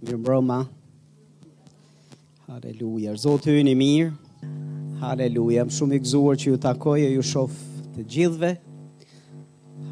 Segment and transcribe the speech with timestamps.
[0.00, 0.58] Mirë broma.
[2.48, 3.12] Haleluja.
[3.20, 4.10] Zotë hyën i mirë.
[5.02, 5.66] Haleluja.
[5.68, 7.56] Më shumë i gëzuar që ju takoj e ju shof
[7.98, 8.54] të gjithve.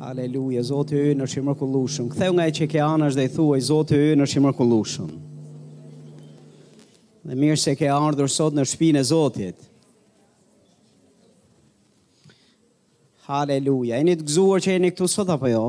[0.01, 0.63] Haleluja.
[0.65, 2.09] Zotë hyën në shimër kullushëm.
[2.15, 5.11] Këthe nga e që ke anë është dhe i thuaj, Zotë hyën në shimër kullushëm.
[7.29, 9.67] Dhe mirë se ke ardhur sot në shpinë e Zotit.
[13.29, 14.01] Haleluja.
[14.01, 15.67] E një të gëzuar që e një këtu sot apo jo?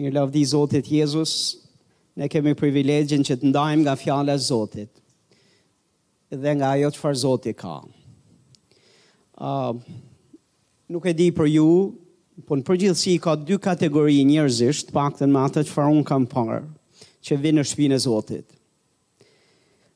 [0.00, 1.28] Mirë lavdi Zotit Jezus.
[1.36, 1.60] Jezus
[2.16, 5.02] ne kemi privilegjin që të ndajmë nga fjale e Zotit
[6.34, 7.76] dhe nga ajo që farë Zotit ka.
[9.34, 9.74] Uh,
[10.90, 11.66] nuk e di për ju,
[12.46, 16.24] po në përgjithësi ka dy kategori njërzisht, pak të në matë që farë unë kam
[16.30, 16.62] parë,
[17.24, 18.46] që vinë në shpinë e Zotit.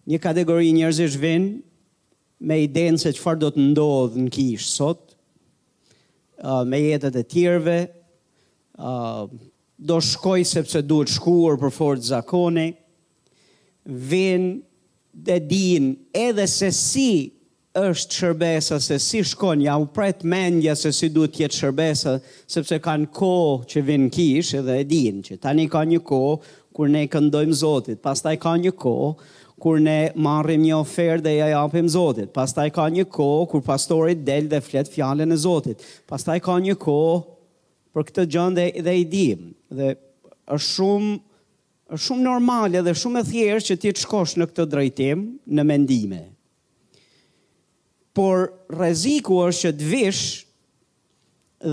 [0.08, 1.50] Një kategori njërzisht vinë
[2.48, 5.14] me idenë se që farë do të ndodhë në kishë sot,
[6.42, 7.78] uh, me jetët e tjerve,
[9.78, 12.72] do shkoj sepse duhet shkuar për fort zakone,
[13.86, 14.48] vin
[15.14, 17.10] dhe din edhe se si
[17.78, 22.16] është shërbesa, se si shkon, ja u pret mendja se si duhet jetë shërbesa,
[22.50, 23.30] sepse kanë ko
[23.70, 26.20] që vin kish edhe e din, që tani ka një ko
[26.74, 28.96] kur ne këndojmë zotit, pas taj ka një ko,
[29.58, 32.28] kur ne marrim një ofertë dhe ja japim Zotit.
[32.30, 35.82] Pastaj ka një kohë kur pastori del dhe flet fjalën e Zotit.
[36.06, 37.16] Pastaj ka një kohë
[37.94, 39.28] për këtë gjën dhe, dhe i di.
[39.78, 39.92] Dhe
[40.56, 41.16] është shumë
[41.96, 45.22] është shumë normale dhe shumë e thjeshtë që ti të shkosh në këtë drejtim
[45.56, 46.22] në mendime.
[48.18, 50.22] Por rreziku është që të vish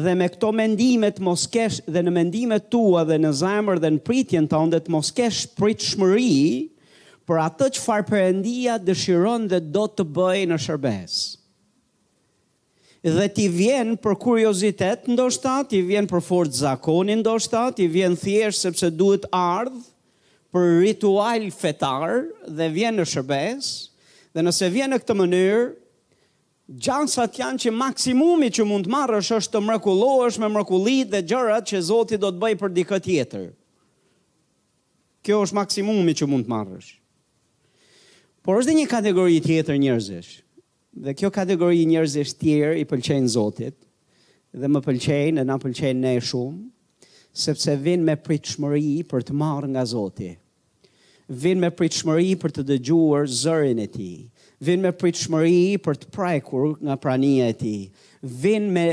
[0.05, 3.91] dhe me këto mendime të mos kesh dhe në mendimet tua dhe në zemër dhe
[3.97, 6.71] në pritjen tënde të, mos kesh pritshmëri
[7.25, 11.23] për atë çfarë Perëndia dëshiron dhe do të bëjë në shërbesë
[13.05, 18.63] dhe ti vjen për kuriozitet ndoshta, ti vjen për fort zakonin ndoshta, ti vjen thjesht
[18.65, 19.75] sepse duhet ardh
[20.55, 23.67] për ritual fetar dhe vjen në shërbes,
[24.33, 25.61] dhe nëse vjen në këtë mënyrë,
[26.81, 31.81] gjansat janë që maksimumi që mund marrësh është të mrekullohesh me mrekullitë dhe gjërat që
[31.91, 33.43] Zoti do të bëjë për dikë tjetër.
[35.25, 36.95] Kjo është maksimumi që mund marrësh.
[38.41, 40.33] Por është dhe një kategori tjetër njërzesh.
[40.95, 43.75] Dhe kjo kategori njerëzish tjerë i pëlqejnë Zotit,
[44.55, 49.73] dhe më pëlqejnë, dhe na pëlqejnë ne shumë, sepse vinë me pritshmëri për të marrë
[49.73, 50.39] nga Zotit.
[51.27, 54.07] Vinë me pritshmëri për të dëgjuar zërin e ti.
[54.63, 57.75] Vinë me pritshmëri për të prajkur nga prania e ti.
[58.45, 58.87] Vinë me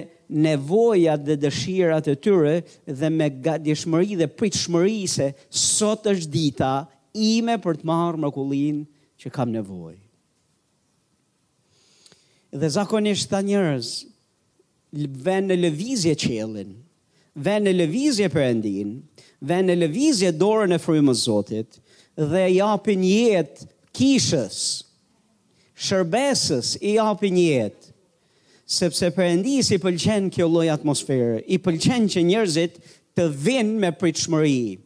[0.49, 2.57] nevojat dhe dëshirat e tyre
[3.03, 5.31] dhe me gatishmëri dhe pritshmëri se
[5.67, 6.75] sot është dita
[7.31, 8.87] ime për të marrë mrekullinë
[9.23, 10.01] që kam nevojë.
[12.53, 13.89] Dhe zakonisht ta njerëz
[15.25, 16.73] vënë në lëvizje qelin,
[17.41, 18.91] vënë në lëvizje perëndin,
[19.49, 21.79] vënë në lëvizje dorën e frymës Zotit
[22.29, 23.65] dhe i japin jetë
[23.97, 24.59] kishës.
[25.83, 27.89] Shërbesës i japin jetë.
[28.73, 32.77] Sepse perëndis i pëlqen kjo lloj atmosfere, i pëlqen që njerëzit
[33.17, 34.77] të vinë me pritshmëri.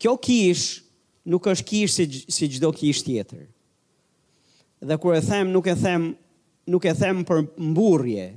[0.00, 0.82] Kjo kish
[1.32, 1.96] nuk është kish
[2.36, 3.46] si çdo si kish tjetër.
[4.84, 6.10] Dhe kur e them, nuk e them
[6.70, 8.28] nuk e them për mburje,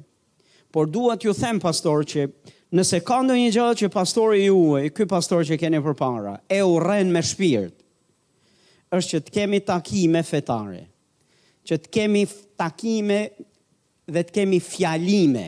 [0.73, 2.25] por duat ju them pastor që
[2.75, 6.35] nëse ka ndonjë një gjallë që pastori ju e ky pastor që keni për para,
[6.51, 6.79] e u
[7.11, 7.75] me shpirt,
[8.91, 10.83] është që të kemi takime fetare,
[11.67, 12.25] që të kemi
[12.59, 13.21] takime
[14.07, 15.47] dhe të kemi fjalime.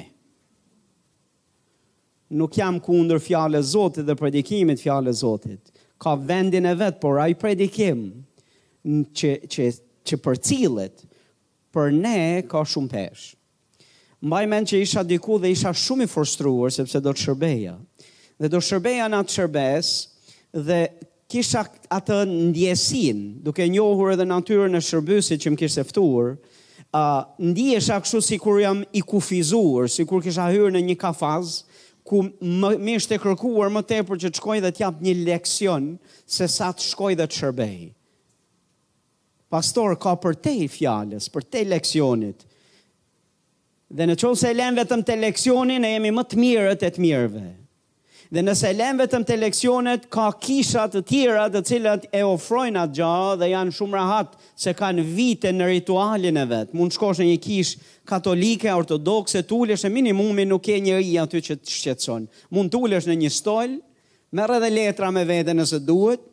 [2.35, 7.17] Nuk jam ku ndër fjale zotit dhe predikimit fjale zotit, ka vendin e vet por
[7.23, 8.03] ai predikim
[9.17, 9.69] që, që,
[10.07, 11.08] që për cilët,
[11.73, 12.19] për ne
[12.49, 13.25] ka shumë pesh.
[14.25, 17.75] Mbaj men që isha diku dhe isha shumë i frustruar sepse do të shërbeja.
[18.39, 19.91] Dhe do shërbeja në atë shërbes
[20.69, 20.79] dhe
[21.29, 21.61] kisha
[21.93, 26.33] atë ndjesin, duke njohur edhe natyrën e shërbysit që më kishte eftuar
[26.97, 31.59] a uh, ndihesha kështu sikur jam i kufizuar, sikur kisha hyrë në një kafaz
[32.09, 35.91] ku më më ishte kërkuar më tepër që të shkoj dhe të jap një leksion
[36.25, 37.75] se sa të shkoj dhe të shërbej
[39.49, 42.45] pastor ka për te i fjales, për te leksionit.
[43.89, 46.91] Dhe në qovë se e lenë vetëm të leksionin, e jemi më të mirët e
[46.93, 47.47] të mirëve.
[48.29, 52.83] Dhe nëse e të vetëm të leksionet, ka kishat të tjera të cilat e ofrojnë
[52.83, 56.77] atë gja dhe janë shumë rahat se kanë vite në ritualin e vetë.
[56.77, 57.81] Mund shkosh në një kishë
[58.11, 62.29] katolike, ortodoxe, tullesh e minimumi nuk e një rija aty që të shqetson.
[62.53, 63.79] Mund tullesh në një stol,
[64.37, 66.28] merë dhe letra me vete nëse duhet,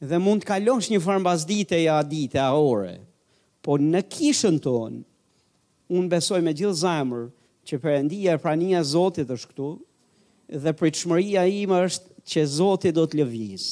[0.00, 2.96] dhe mund të kalosh një farë mbas dite, ja dite, a ore.
[3.62, 5.02] Po në kishën ton,
[5.92, 7.26] unë besoj me gjithë zemër
[7.68, 9.68] që përëndia e prania Zotit është këtu,
[10.64, 13.66] dhe për të shmëria ima është që Zotit do të lëviz,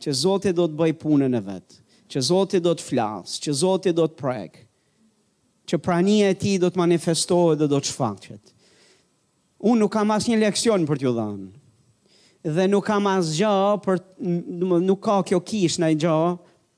[0.00, 1.80] që Zotit do të bëj punën e vetë,
[2.14, 4.64] që Zotit do të flasë, që Zotit do të prekë,
[5.68, 8.54] që prania e ti do të manifestohet dhe do të shfaqet.
[9.66, 11.46] Unë nuk kam asë një leksion për t'ju dhanë,
[12.46, 13.52] dhe nuk kam asgjë
[13.82, 14.00] për
[14.62, 16.18] do nuk ka kjo kish në gjë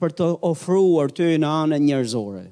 [0.00, 2.44] për të ofruar ty në anën njerëzore.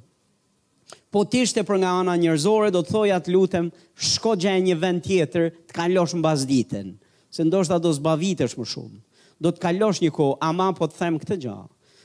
[1.15, 4.75] Po ti ishte për nga ana njerëzore do të thoja të lutem shko gjej një
[4.83, 6.91] vend tjetër të kalosh mbas ditën,
[7.33, 8.99] se ndoshta do zbavitesh më shumë.
[9.41, 11.57] Do të kalosh një kohë, ama po të them këtë gjë,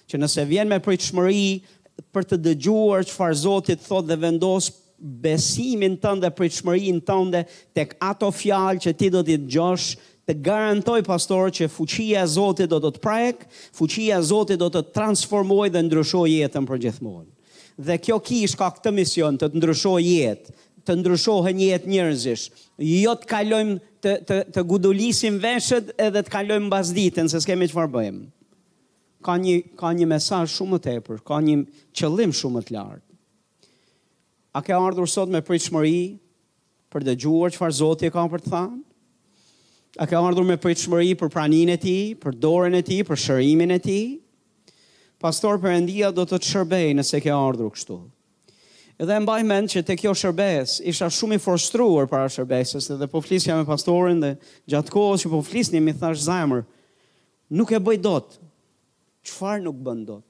[0.08, 1.48] që nëse vjen me pritshmëri
[2.13, 4.69] për të dëgjuar çfarë Zoti të thotë dhe vendos
[5.25, 7.42] besimin tënd dhe pritshmërinë tënde
[7.75, 9.90] tek ato fjalë që ti do të dëgjosh,
[10.30, 13.48] të garantoj pastor që fuqia e Zotit do të të
[13.78, 17.30] fuqia e Zotit do të transformojë dhe ndryshojë jetën për gjithmonë.
[17.82, 20.54] Dhe kjo kish ka këtë mision të ndryshojë jetë,
[20.86, 22.44] të ndryshohen jetë njerëzish.
[23.02, 27.70] Jo të kalojmë të të të gudulisim veshët edhe të kalojmë mbas ditën se s'kemë
[27.72, 28.22] çfarë bëjmë.
[29.26, 31.58] Ka një ka një mesazh shumë më tepër, ka një
[31.98, 33.10] qëllim shumë më të lartë.
[34.58, 36.02] A ke ardhur sot me pritshmëri
[36.92, 38.80] për dëgjuar çfarë Zoti ka për të thënë?
[40.00, 43.74] A ka ardhur me pritshmëri për pranin e ti, për dorën e ti, për shërimin
[43.76, 43.98] e ti?
[45.20, 47.98] Pastor për endia do të të shërbej nëse ke ardhur kështu.
[49.04, 53.20] Edhe mbaj mend që të kjo shërbes isha shumë i forstruar para shërbeses dhe po
[53.26, 54.32] flisja me pastorin dhe
[54.70, 56.64] gjatë kohës që po flisni mi thash zajmër,
[57.60, 58.38] nuk e bëj dot,
[59.28, 60.24] qëfar nuk bëndot?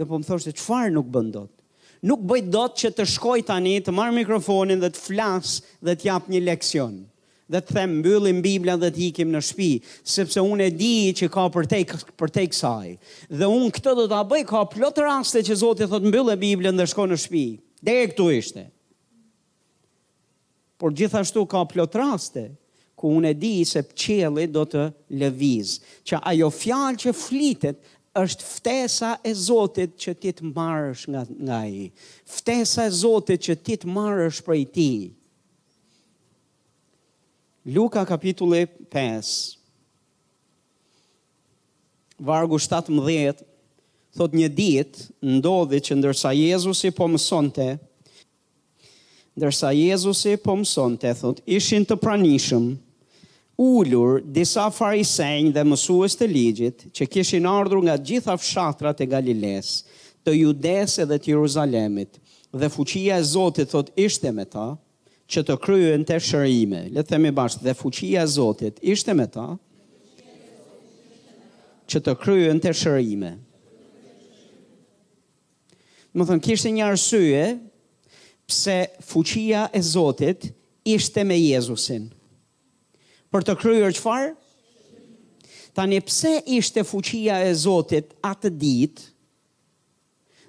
[0.00, 1.52] Dhe po më thoshtë, qëfar nuk bëndot?
[2.08, 6.14] Nuk bëj dot që të shkoj tani, të marë mikrofonin dhe të flasë dhe të
[6.32, 7.02] një leksionë
[7.46, 9.68] dhe të them mbyllim Biblën dhe të ikim në shtëpi,
[10.02, 11.80] sepse unë e di që ka për te
[12.18, 12.94] për te kësaj.
[13.38, 16.86] Dhe unë këtë do ta bëj ka plot raste që Zoti thot mbyllë Biblën dhe
[16.90, 17.44] shko në shtëpi.
[17.86, 18.66] Deri këtu ishte.
[20.76, 22.48] Por gjithashtu ka plot raste
[22.98, 24.86] ku unë e di se qielli do të
[25.20, 25.78] lëviz,
[26.08, 27.80] që ajo fjalë që flitet
[28.16, 31.86] është ftesa e Zotit që ti të marrësh nga nga ai.
[32.36, 35.06] Ftesa e Zotit që ti të marrësh prej tij.
[37.74, 39.58] Luka kapitulli 5.
[42.22, 43.42] Vargu 17
[44.14, 47.66] thot një dit, ndodhi që ndërsa Jezusi po mësonte,
[49.34, 52.68] ndërsa Jezusi po mësonte, thot, ishin të pranishëm,
[53.58, 59.74] ullur disa farisejnë dhe mësues të ligjit, që kishin ardhur nga gjitha fshatrat e Galiles,
[60.22, 62.22] të judese dhe të Jeruzalemit,
[62.54, 64.70] dhe fuqia e Zotit, thot, ishte me ta,
[65.26, 66.84] që të kryen të shërime.
[66.94, 69.48] Le themi bashkë, dhe fuqia Zotit ishte me ta,
[71.90, 73.32] që të kryen të shërime.
[76.16, 77.42] Më thënë, kishtë një arsye,
[78.48, 80.48] pse fuqia e Zotit
[80.88, 82.06] ishte me Jezusin.
[83.34, 84.30] Për të kryer qëfar?
[85.76, 89.08] Tani, pse ishte fuqia e Zotit atë ditë,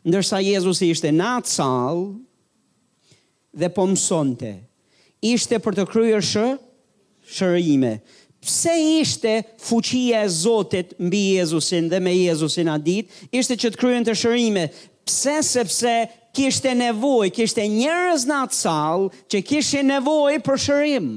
[0.07, 2.05] ndërsa Jezusi ishte në atë salë
[3.57, 4.53] dhe po mësonte
[5.23, 6.45] ishte për të kryer shë,
[7.27, 7.95] shërime.
[8.47, 13.81] Pse ishte fuqia e Zotit mbi Jezusin dhe me Jezusin a ditë, ishte që të
[13.81, 14.67] kryen të shërime.
[15.07, 15.95] Pse sepse
[16.37, 21.07] kishte nevoj, kishte njerëz në atë salë që kishte nevoj për shërim.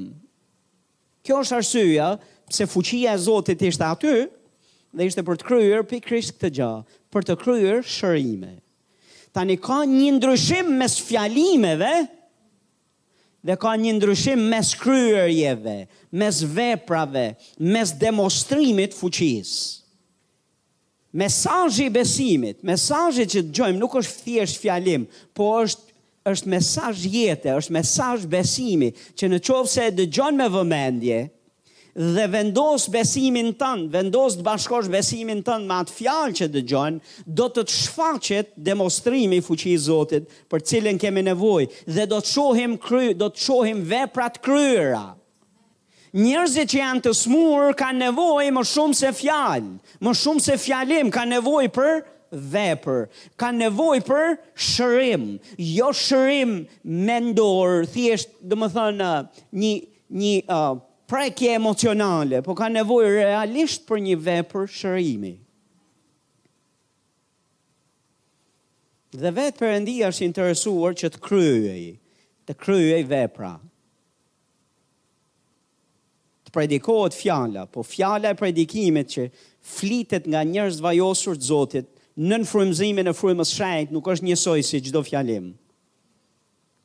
[1.27, 2.11] Kjo është arsyja
[2.51, 4.15] pse fuqia e Zotit ishte aty
[4.91, 6.73] dhe ishte për të kryer pikrisht këtë gjë,
[7.13, 8.57] për të kryer shërime.
[9.31, 11.93] Tani ka një ndryshim mes fjalimeve
[13.45, 17.27] dhe ka një ndryshim mes kryerjeve, mes veprave,
[17.59, 19.81] mes demonstrimit fuqis.
[21.81, 25.83] i besimit, mesajji që të gjojmë nuk është thjesht fjalim, po është,
[26.33, 31.21] është mesazh jetë, është mesazh besimi, që në qovë se dë me vëmendje,
[31.95, 36.83] dhe vendos besimin tënë, vendos të bashkosh besimin tënë me atë fjalë që dë
[37.27, 42.33] do të të shfaqet demonstrimi fuqi së Zotit për cilën kemi nevoj, dhe do të
[42.35, 45.17] shohim, kry, do të shohim veprat kryera.
[46.13, 51.11] Njerëzit që janë të smur ka nevoj më shumë se fjalë, më shumë se fjalim
[51.15, 52.01] ka nevoj për
[52.51, 53.07] vepër,
[53.39, 55.25] ka nevoj për shërim,
[55.59, 56.61] jo shërim
[57.07, 59.13] mendor, thjesht, dhe më thënë,
[59.63, 59.75] një,
[60.23, 65.33] një, uh, prekje emocionale, po ka nevojë realisht për një vepër shërimi.
[69.19, 71.89] Dhe vetë Perëndia është interesuar që të kryejë,
[72.47, 73.57] të kryejë vepra.
[76.47, 79.27] Të predikohet fjalla, po fjala e predikimit që
[79.61, 81.91] flitet nga njerëz vajosur të Zotit
[82.21, 85.57] në frymëzimin e frymës së nuk është njësoj si çdo fjalim.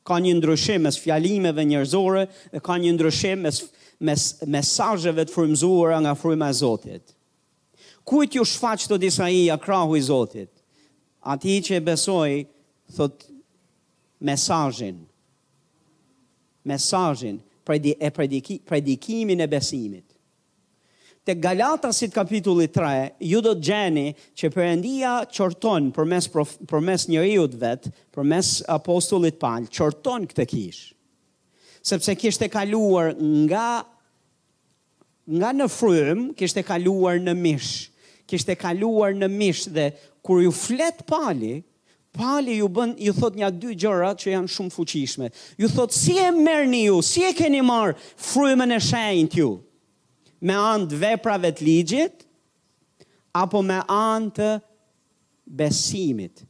[0.06, 3.62] Ka një ndryshim mes fjalimeve njerëzore dhe ka një ndryshim mes
[4.04, 7.14] mes, mesajëve të frymzuara nga fryma e Zotit.
[8.06, 10.52] Kujt ju shfaq të disa i akrahu i Zotit?
[11.26, 12.32] A ti që e besoj,
[12.96, 13.26] thot,
[14.22, 15.00] mesajin.
[16.70, 20.04] Mesajin, predi, e prediki, predikimin e besimit.
[21.26, 24.06] Te galata si të kapitulli 3, ju do të gjeni
[24.38, 26.28] që përëndia qërton për mes,
[26.86, 30.95] mes njëriut vetë, për mes apostullit palë, qërton këtë kishë
[31.88, 33.86] sepse kishte kaluar nga
[35.26, 37.70] nga në frym, kishte kaluar në mish.
[38.30, 39.90] Kishte kaluar në mish dhe
[40.26, 41.60] kur ju flet pali,
[42.16, 45.30] pali ju bën ju thot nja dy gjëra që janë shumë fuqishme.
[45.62, 49.52] Ju thot si e merrni ju, si e keni marr frymën e shenjt ju?
[50.46, 52.26] Me anë të veprave të ligjit
[53.42, 54.50] apo me anë të
[55.62, 56.46] besimit?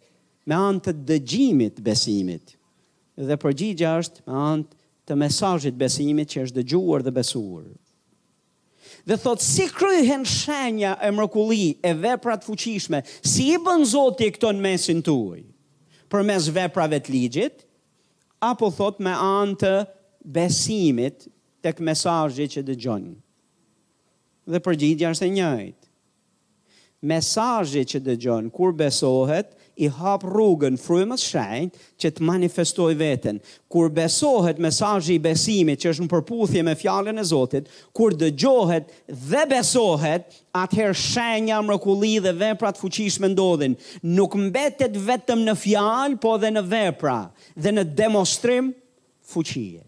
[0.47, 2.55] Me anë të dëgjimit besimit.
[3.15, 4.74] Dhe përgjigja është me anë
[5.07, 7.65] të mesajit besimit që është dëgjuar dhe besuar.
[9.05, 14.33] Dhe thot, si kryhen shenja e mrokulli e veprat fuqishme, si i bën zoti e
[14.33, 15.43] këto në mesin të uj,
[16.09, 17.63] për mes veprave të ligjit,
[18.49, 19.73] apo thot me anë të
[20.39, 21.27] besimit
[21.65, 23.13] të kë mesajit që dëgjonë.
[24.51, 25.83] Dhe përgjidja është e njëjtë.
[27.05, 33.39] Mesajit që dëgjonë, kur besohet, i hap rrugën frymës shenjt që të manifestoj veten.
[33.71, 38.93] Kur besohet mesazhi i besimit që është në përputhje me fjalën e Zotit, kur dëgjohet
[39.11, 43.75] dhe besohet, atëherë shenja mrekulli dhe vepra të fuqishme ndodhin.
[44.15, 47.17] Nuk mbetet vetëm në fjalë, po dhe në vepra
[47.55, 48.71] dhe në demonstrim
[49.31, 49.83] fuqie.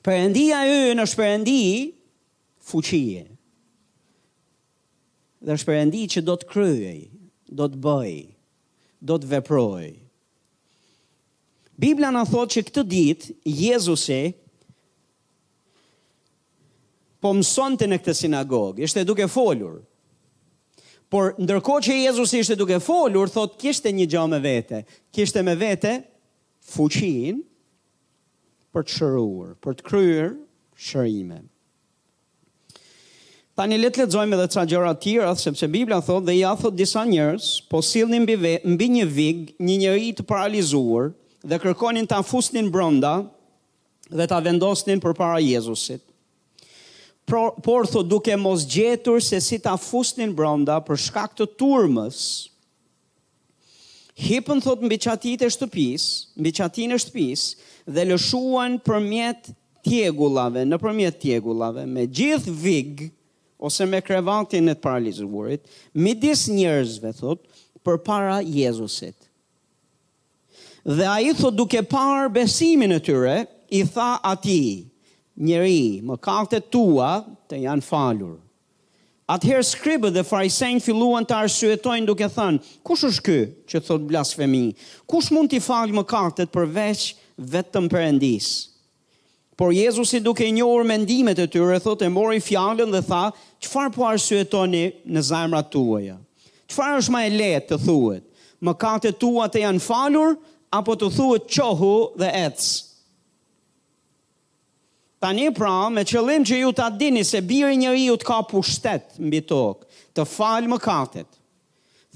[0.00, 0.62] Perëndia
[0.94, 1.58] ynë është perëndi
[2.70, 3.26] fuqie
[5.40, 6.98] dhe është që do të kryej
[7.50, 8.12] do të bëj,
[9.10, 9.88] do të veproj.
[11.80, 14.22] Biblia në thot që këtë dit, Jezusi,
[17.20, 19.80] po mëson të në këtë sinagogë, ishte duke folur.
[21.10, 25.56] Por, ndërko që Jezusi ishte duke folur, thot, kishte një gjo me vete, kishte me
[25.58, 25.96] vete,
[26.70, 27.40] fuqin,
[28.70, 30.36] për të shëruar, për të kryer
[30.86, 31.49] shërimin
[33.60, 36.72] ta le të letëzojmë edhe ca gjëra të tjera, sepse Bibla thot dhe ja thot
[36.78, 41.10] disa njerëz, po sillnin mbi mbi një vig një njeri të paralizuar
[41.44, 43.18] dhe kërkonin ta fusnin brenda
[44.16, 46.00] dhe ta vendosnin përpara Jezusit.
[47.28, 52.22] Por, por thot duke mos gjetur se si ta fusnin brenda për shkak të turmës,
[54.24, 56.08] hipën thot mbi çatitë e shtëpis,
[56.40, 57.44] mbi çatinë e shtëpis
[57.86, 59.52] dhe lëshuan përmjet
[59.86, 63.12] tjegullave, në përmjet tjegullave, me gjithë vigë,
[63.60, 65.64] ose me krevatin e të paralizuarit,
[66.00, 67.42] midis njerëzve, thot,
[67.84, 69.16] për para Jezusit.
[70.84, 73.42] Dhe a i thot duke parë besimin e tyre,
[73.76, 74.88] i tha ati,
[75.36, 76.16] njeri, më
[76.72, 77.12] tua
[77.48, 78.38] të janë falur.
[79.30, 83.38] Atëherë skribë dhe farisen filluan të arsuetojnë duke thënë, kush është kë
[83.70, 84.64] që thot blasfemi,
[85.06, 87.04] kush mund t'i falë më kartet përveç
[87.54, 88.56] vetëm përëndisë?
[89.60, 93.26] Por Jezusi duke i njohur mendimet e tyre, thotë e mori fjalën dhe tha,
[93.60, 96.14] "Çfarë po arsyetoni në zemrat tuaja?
[96.72, 98.24] Çfarë është më e lehtë të thuhet?
[98.64, 100.32] Mëkatet tua të janë falur
[100.78, 102.70] apo të thuhet qohu dhe ec?"
[105.20, 109.42] Tani pra, me qëllim që ju ta dini se biri i njeriu ka pushtet mbi
[109.52, 111.28] tokë, të falë mëkatet.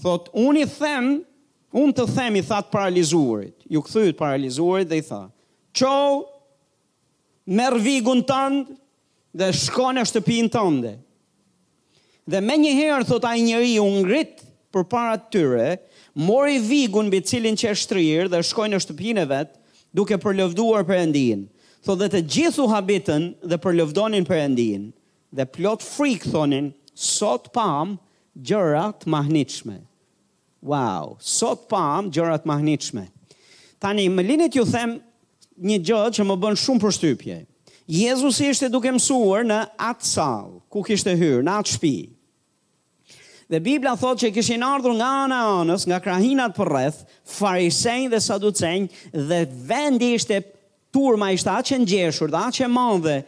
[0.00, 1.12] Thot, "Unë i them,
[1.76, 5.26] unë të themi that paralizuarit." Ju kthyet paralizuarit dhe i tha,
[5.74, 6.32] "Qohu
[7.46, 8.76] merë vigun të andë
[9.36, 10.92] dhe shkone shtëpinë të andë.
[12.30, 15.66] Dhe me një herë, thot a i njëri unë ngritë për para të tyre,
[16.16, 21.02] mori vigun bë cilin që e shtërirë dhe në shtëpinë e vetë duke përlëvduar për
[21.04, 21.44] endinë.
[21.84, 24.88] Thot dhe të gjithu habitën dhe përlëvdonin për endinë
[25.34, 27.96] dhe plot frikë thonin, sot pam
[28.38, 29.80] gjërat mahnitshme.
[30.64, 33.04] Wow, sot pam gjërat mahnitshme.
[33.82, 34.96] Tani, më linit ju them
[35.62, 37.36] një gjë që më bën shumë përshtypje.
[37.90, 42.00] Jezusi ishte duke mësuar në atë sall, ku kishte hyrë, në atë shtëpi.
[43.52, 47.02] Dhe Biblia thot që kishin ardhur nga ana e anës, nga krahinat përreth,
[47.36, 50.38] farisejnë dhe saducejnë dhe vendi ishte
[50.94, 53.18] turma ishte aq e ngjeshur dhe aq e madhe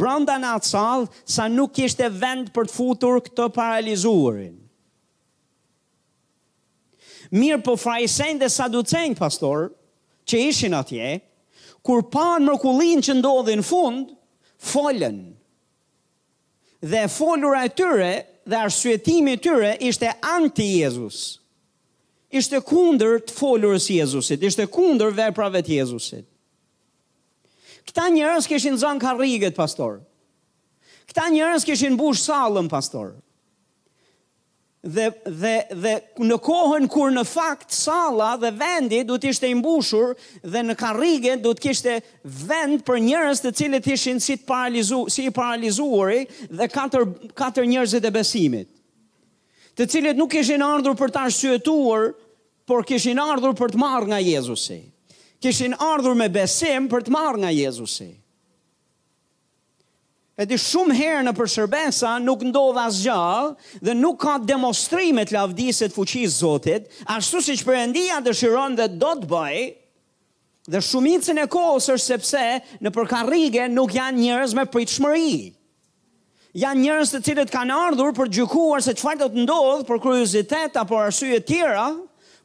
[0.00, 4.56] brenda në atë sallë sa nuk kishte vend për të futur këtë paralizuarin.
[7.36, 9.68] Mirë po farisejnë dhe saducejnë, pastor,
[10.24, 11.18] që ishin atje,
[11.86, 14.10] kur panë mërkullin që ndodhi në fund,
[14.72, 15.18] folën.
[16.86, 18.10] Dhe folura e tyre
[18.46, 21.20] dhe arsuetimi e tyre ishte anti-Jezus.
[22.36, 26.26] Ishte kunder të folurës Jezusit, ishte kunder veprave të Jezusit.
[27.86, 30.00] Këta njërës këshin zonë karriget, pastor.
[31.06, 33.12] Këta njërës këshin bush salën, pastor
[34.90, 35.10] dhe
[35.44, 35.92] dhe dhe
[36.30, 40.76] në kohën kur në fakt salla dhe vendi do të ishte i mbushur dhe në
[40.78, 41.96] karrige do të kishte
[42.46, 46.12] vend për njerëz të cilët ishin si të paralizu si i paralizuar
[46.50, 48.70] dhe katër katër njerëz të besimit
[49.76, 52.12] të cilët nuk kishin ardhur për ta shqyetuar
[52.66, 54.80] por kishin ardhur për të marrë nga Jezusi
[55.44, 58.12] kishin ardhur me besim për të marrë nga Jezusi
[60.36, 65.88] E di shumë herë në përshërbesa nuk ndodh asgjallë dhe nuk ka demonstrime të lavdisë
[65.88, 69.60] të fuqisë së Zotit, ashtu siç Perëndia dëshiron dhe do të bëj.
[70.74, 72.42] Dhe shumicën e kohës është sepse
[72.84, 75.32] në përkarrige nuk janë njerëz me pritshmëri.
[76.66, 80.76] Janë njerëz të cilët kanë ardhur për gjykuar se çfarë do të ndodhë për kuriozitet
[80.84, 81.88] apo arsye të tjera,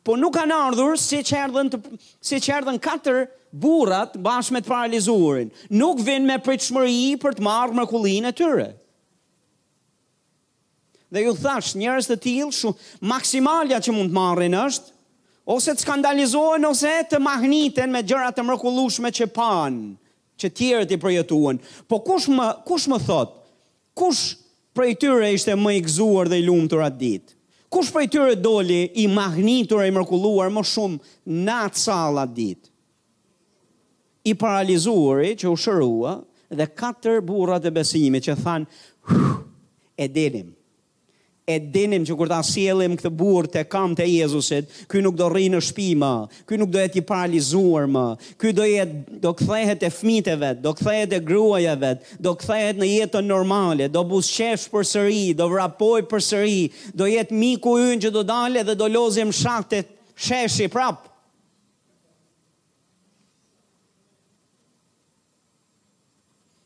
[0.03, 1.79] po nuk kanë ardhur si që erdhen, të,
[2.25, 3.23] si që erdhen katër
[3.61, 5.51] burat bashkë me të paralizurin.
[5.77, 8.69] Nuk vinë me pritshmëri për të marrë mërkullin e tyre.
[11.11, 14.93] Dhe ju thash, njerëz të tilë, shumë, maksimalja që mund të marrin është,
[15.51, 19.89] ose të skandalizohen, ose të mahniten me gjërat të mërkullushme që panë,
[20.39, 21.59] që tjerët i projetuan.
[21.91, 23.35] Po kush më, kush më thot,
[23.99, 24.23] kush
[24.75, 27.35] prej tyre ishte më i gëzuar dhe i lumë të ratë ditë?
[27.71, 31.13] Kush për tyre doli i magnitur e i mërkulluar më shumë
[31.45, 32.65] në atë salat dit?
[34.27, 36.17] I paralizuari që u shërua
[36.59, 39.23] dhe katër burat e besimit që thanë,
[40.03, 40.51] e delim
[41.51, 45.27] e dinim që kur ta sjellim këtë burr te kam te Jezusit, ky nuk do
[45.31, 46.11] rri në shtëpi më,
[46.47, 48.05] ky nuk do jetë i paralizuar më,
[48.41, 52.09] ky do jetë do kthehet te fëmijët e vet, do kthehet te gruaja e vet,
[52.21, 56.65] do kthehet në jetën normale, do buzqesh përsëri, do vrapoj përsëri,
[56.97, 59.83] do jetë miku ynë që do dalë dhe do lozim shaktë
[60.15, 61.07] sheshi prap.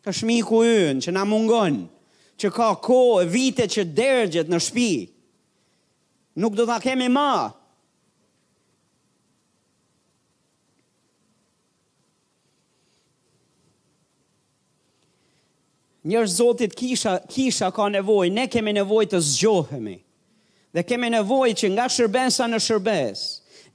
[0.05, 1.79] është miku ynë që na mungonë
[2.37, 4.91] që ka ko e vite që dërgjët në shpi,
[6.41, 7.27] nuk do të kemi ma.
[16.05, 19.95] Njërë zotit kisha, kisha ka nevoj, ne kemi nevoj të zgjohemi,
[20.75, 23.31] dhe kemi nevoj që nga shërbesa në shërbesë,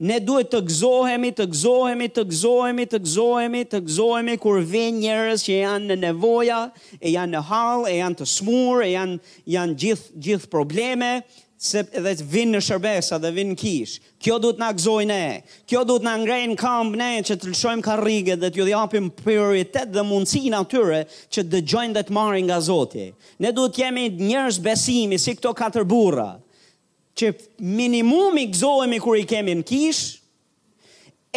[0.06, 5.42] ne duhet të gëzohemi, të gëzohemi, të gëzohemi, të gëzohemi, të gëzohemi kur vijnë njerëz
[5.44, 6.60] që janë në nevojë,
[7.04, 11.12] e janë në hall, e janë të smur, e janë janë gjith gjith probleme
[11.60, 13.98] se edhe të vinë në shërbesa dhe vinë në kish.
[14.24, 15.24] Kjo duhet na gëzojë ne.
[15.68, 19.92] Kjo duhet na ngrejnë kambë ne që të lëshojmë karriget dhe të ju japim prioritet
[19.92, 23.10] dhe mundësinë atyre që dëgjojnë dhe të marrin nga Zoti.
[23.44, 26.30] Ne duhet të jemi njerëz besimi si këto katër burra
[27.20, 30.00] që i gëzohemi kur i kemi në kish,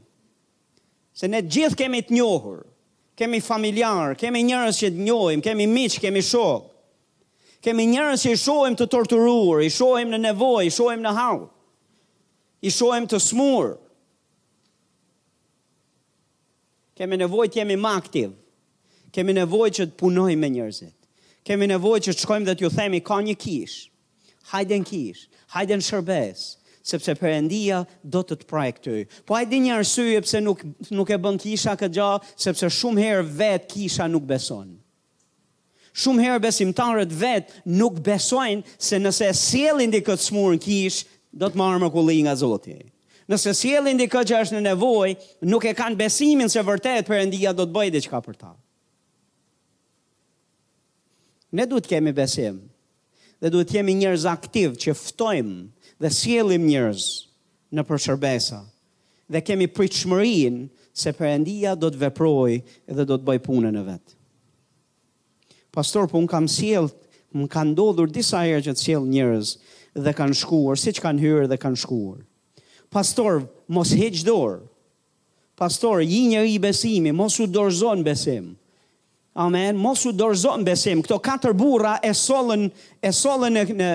[1.15, 2.61] Se ne gjithë kemi të njohur,
[3.19, 6.71] kemi familjarë, kemi njërës që të njohim, kemi miqë, kemi shokë,
[7.65, 11.45] kemi njërës që i shohim të torturur, i shohim në nevoj, i shohim në hau,
[12.67, 13.71] i shohim të smur,
[16.99, 18.35] kemi nevoj të jemi maktiv,
[19.15, 20.93] kemi nevoj që të punojmë me njërzit
[21.45, 23.75] kemi nevojë që të shkojmë dhe t'ju themi ka një kish.
[24.51, 26.45] Hajden kish, hajden shërbes,
[26.85, 28.95] sepse Perëndia do të të prajë këtu.
[29.25, 32.09] Po ai dinë arsye pse nuk nuk e bën kisha këtë gjë,
[32.45, 34.73] sepse shumë herë vet kisha nuk beson.
[35.95, 41.05] Shumë herë besimtarët vet nuk besojnë se nëse sjellin di këtë smurën kish,
[41.35, 42.77] do të marrë mrekulli nga Zoti.
[43.31, 45.17] Nëse sjellin di këtë që është në nevojë,
[45.49, 48.51] nuk e kanë besimin se vërtet Perëndia do të bëjë diçka për ta.
[48.53, 48.64] Ë
[51.55, 52.55] Ne duhet të kemi besim.
[53.39, 55.59] Dhe duhet të jemi njerëz aktiv që ftojmë
[56.03, 57.05] dhe sjellim njerëz
[57.75, 58.57] në përshërbesa.
[59.31, 60.65] Dhe kemi pritshmërinë
[61.01, 62.57] se Perëndia do të veproj
[62.97, 64.13] dhe do të bëj punën në vet.
[65.75, 66.89] Pastor, po un kam sjell,
[67.35, 69.53] më ka ndodhur disa herë që të sjell njerëz
[70.05, 72.19] dhe kanë shkuar, siç kanë hyrë dhe kanë shkuar.
[72.95, 73.43] Pastor,
[73.75, 74.59] mos heq dorë.
[75.59, 78.55] Pastor, i njëri i besimi, mos u dorëzon besimin.
[79.35, 79.75] Amen.
[79.75, 81.01] Mos u dorëzo në besim.
[81.03, 82.69] Këto katër burra e sollën
[83.03, 83.89] e sollën në në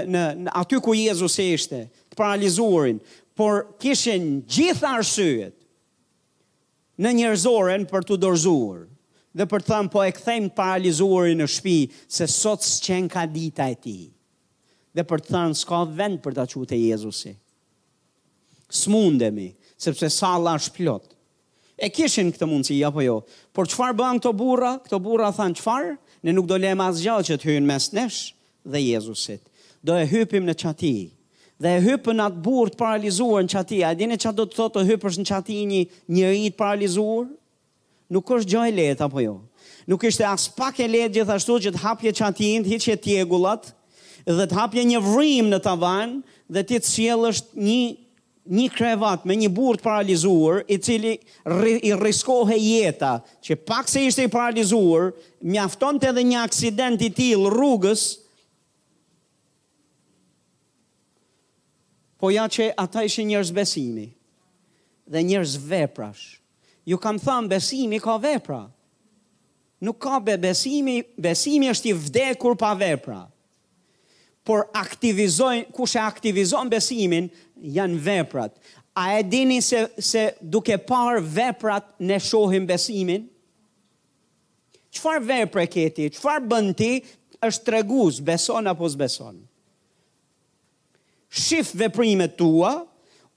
[0.44, 1.78] në aty ku Jezusi ishte,
[2.12, 2.98] të paralizuarin,
[3.40, 5.56] por kishin gjithë arsyet
[7.00, 8.82] në njerëzoren për të dorëzuar
[9.38, 13.70] dhe për të thënë po e kthejmë paralizuarin në shtëpi se sot s'qen ka dita
[13.72, 14.10] e tij.
[14.92, 17.32] Dhe për të thënë s'ka vend për ta qute Jezusi.
[18.68, 21.09] S'mundemi, sepse salla është plot
[21.80, 23.14] e kishin këtë mundësi apo jo.
[23.56, 24.74] Por çfarë bën këto burra?
[24.84, 25.94] Këto burra thanë çfarë?
[26.26, 28.18] Ne nuk do lejmë as gjallë që të hyjnë mes nesh
[28.68, 29.40] dhe Jezusit.
[29.80, 30.92] Do e hypim në çati.
[31.60, 33.80] Dhe e hypën atë burrë të paralizuar në çati.
[33.84, 35.80] A dini çfarë do të thotë të hypësh në qati një
[36.18, 37.30] njerëz të paralizuar?
[38.12, 39.34] Nuk është gjë e lehtë apo jo?
[39.90, 43.72] Nuk ishte as pak e lehtë gjithashtu që të hapje çatin, hiqje tjegullat
[44.28, 46.18] dhe të hapje një vrim në tavan
[46.52, 47.78] dhe ti të sjellësh një
[48.50, 51.12] një krevat me një burr të paralizuar i cili
[51.86, 53.14] i rriskohej jeta
[53.46, 55.12] që pak se ishte i paralizuar
[55.46, 58.04] mjaftonte edhe një aksident i tillë rrugës
[62.20, 64.08] po ja që ata ishin njerëz besimi
[65.10, 66.26] dhe njerëz veprash
[66.90, 68.64] ju kam thënë besimi ka vepra
[69.86, 73.22] nuk ka be besimi besimi është i vdekur pa vepra
[74.50, 77.28] por aktivizojnë, kush e aktivizon besimin,
[77.70, 78.56] janë veprat.
[78.98, 83.28] A e dini se se duke par veprat ne shohim besimin?
[84.90, 86.08] Çfar vepre ke ti?
[86.10, 86.90] Çfar bën ti?
[87.46, 89.38] Është tregues, beson apo s'beson?
[91.30, 92.72] Shif veprimet tua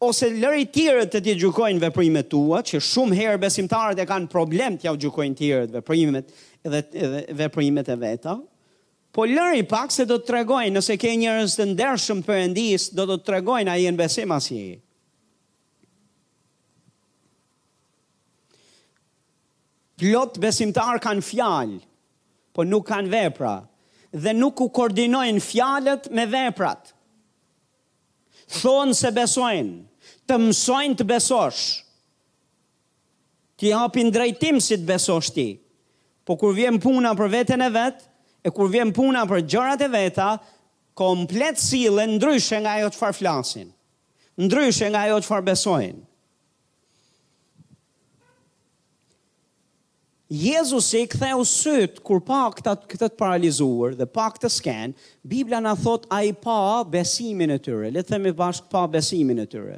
[0.01, 4.27] ose lëri të tjerët të të gjukojnë veprimet tua, që shumë herë besimtarët e kanë
[4.33, 8.35] problem të ja gjukojnë tjerët veprimet edhe edhe veprimet e veta,
[9.13, 13.05] Po lëri pak se do të tregojnë, nëse ke njërës të ndershëm për endis, do
[13.11, 14.77] të tregojnë a i në besim asje.
[20.01, 21.77] Plot besimtar kanë fjalë,
[22.57, 23.53] po nuk kanë vepra,
[24.23, 26.89] dhe nuk u koordinojnë fjalët me veprat.
[28.57, 29.75] Thonë se besojnë,
[30.25, 31.61] të mësojnë të besosh,
[33.61, 35.47] të japin drejtim si të besosh ti,
[36.25, 38.09] po kur vjen puna për vetën e vetë,
[38.45, 40.29] e kur vjen puna për gjërat e veta,
[40.99, 43.69] komplet sillen ndryshe nga ajo çfarë flasin.
[44.39, 46.01] Ndryshe nga ajo çfarë besojnë.
[50.33, 54.95] Jezusi ktheu syt kur pa këtë të paralizuar dhe pa këtë sken,
[55.29, 57.91] Bibla na thot ai pa besimin e tyre.
[57.93, 59.77] Le të themi bashkë pa besimin e tyre.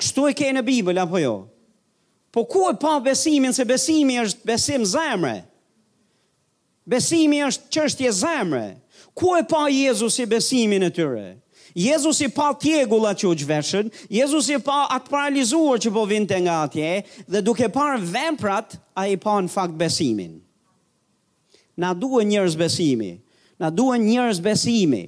[0.00, 1.34] Kështu e ke në Bibël apo jo?
[2.34, 5.10] Po ku e pa besimin se besimi është besim zemre?
[5.14, 5.36] Besim zemre?
[6.88, 8.64] Besimi është qështje zemre.
[9.16, 11.30] Ku e pa Jezus i besimin e tyre?
[11.74, 16.36] Jezus i pa tjegula që u gjveshën, Jezus i pa atë paralizuar që po vinte
[16.44, 16.90] nga atje,
[17.26, 20.36] dhe duke parë vemprat, a i pa në fakt besimin.
[21.74, 23.14] Na duhe njërës besimi,
[23.58, 25.02] na duhe njërës besimi.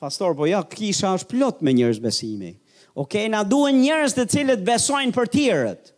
[0.00, 2.56] Pastor, po ja, kisha është plot me njërës besimi.
[2.92, 5.94] Okej, okay, na duhe njërës të cilët besojnë për tjërët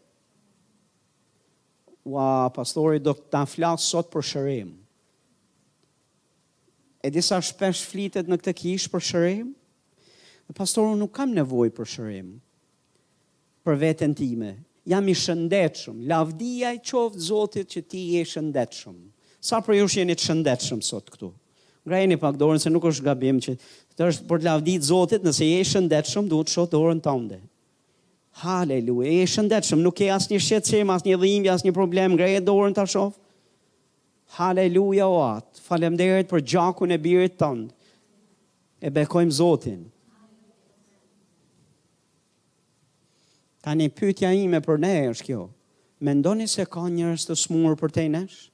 [2.04, 4.70] wa pastori do të flas sot për shërim.
[7.02, 9.50] E disa shpesh flitet në këtë kishë për shërim,
[10.46, 12.28] dhe pastoru nuk kam nevoj për shërim,
[13.66, 14.52] për vetën time.
[14.90, 18.96] Jam i shëndetshëm, lavdia i qoftë zotit që ti e shëndetshëm.
[19.42, 21.30] Sa për ju jeni të shëndetshëm sot këtu?
[21.86, 23.56] Ngrajeni pak dorën se nuk është gabim që
[23.98, 27.50] të është për lavdit zotit, nëse je shëndetshëm, duhet shoh dorën të ndetë.
[28.40, 32.38] Haleluja, e shëndetëshëm, nuk e asë një shqecim, asë një dhimbja, asë një problem, grej
[32.38, 33.18] e dorën të shofë.
[34.38, 37.68] Haleluja o atë, falemderit për gjakun e birit tëndë,
[38.88, 39.82] e bekojmë zotin.
[43.62, 45.42] Ta një pytja ime për ne është kjo,
[46.02, 48.48] me ndoni se ka njërës të smurë për te neshë?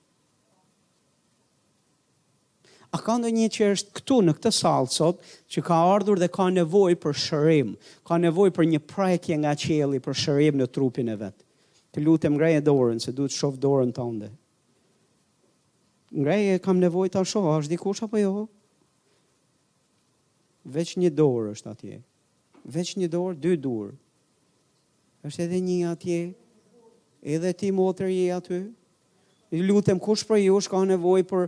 [2.88, 5.18] A ka ndo një që është këtu në këtë sallë sot,
[5.52, 7.74] që ka ardhur dhe ka nevoj për shërim,
[8.08, 11.44] ka nevoj për një prajkje nga qeli për shërim në trupin e vetë.
[11.92, 14.06] Të lutëm greje dorën, se du të shofë dorën të
[16.08, 18.30] Ngrejë Greje kam nevoj të shofë, është dikush apo jo?
[20.72, 21.98] Vec një dorë është atje.
[22.72, 23.92] Vec një dorë, dy dorë.
[25.28, 26.22] është edhe një atje.
[27.20, 28.62] Edhe ti motër je atje.
[29.68, 31.46] Lutëm kush për ju, shka nevoj për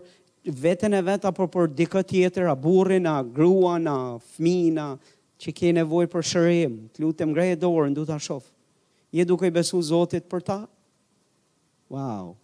[0.49, 3.97] vetën e vetë, apo për dikë tjetër, a burin, a gruan, a
[4.35, 4.95] fmina,
[5.41, 8.49] që ke nevoj për shërim, të lutëm grej e dorën, du të ashofë.
[9.17, 10.59] Je duke i besu Zotit për ta?
[11.91, 12.37] Wow.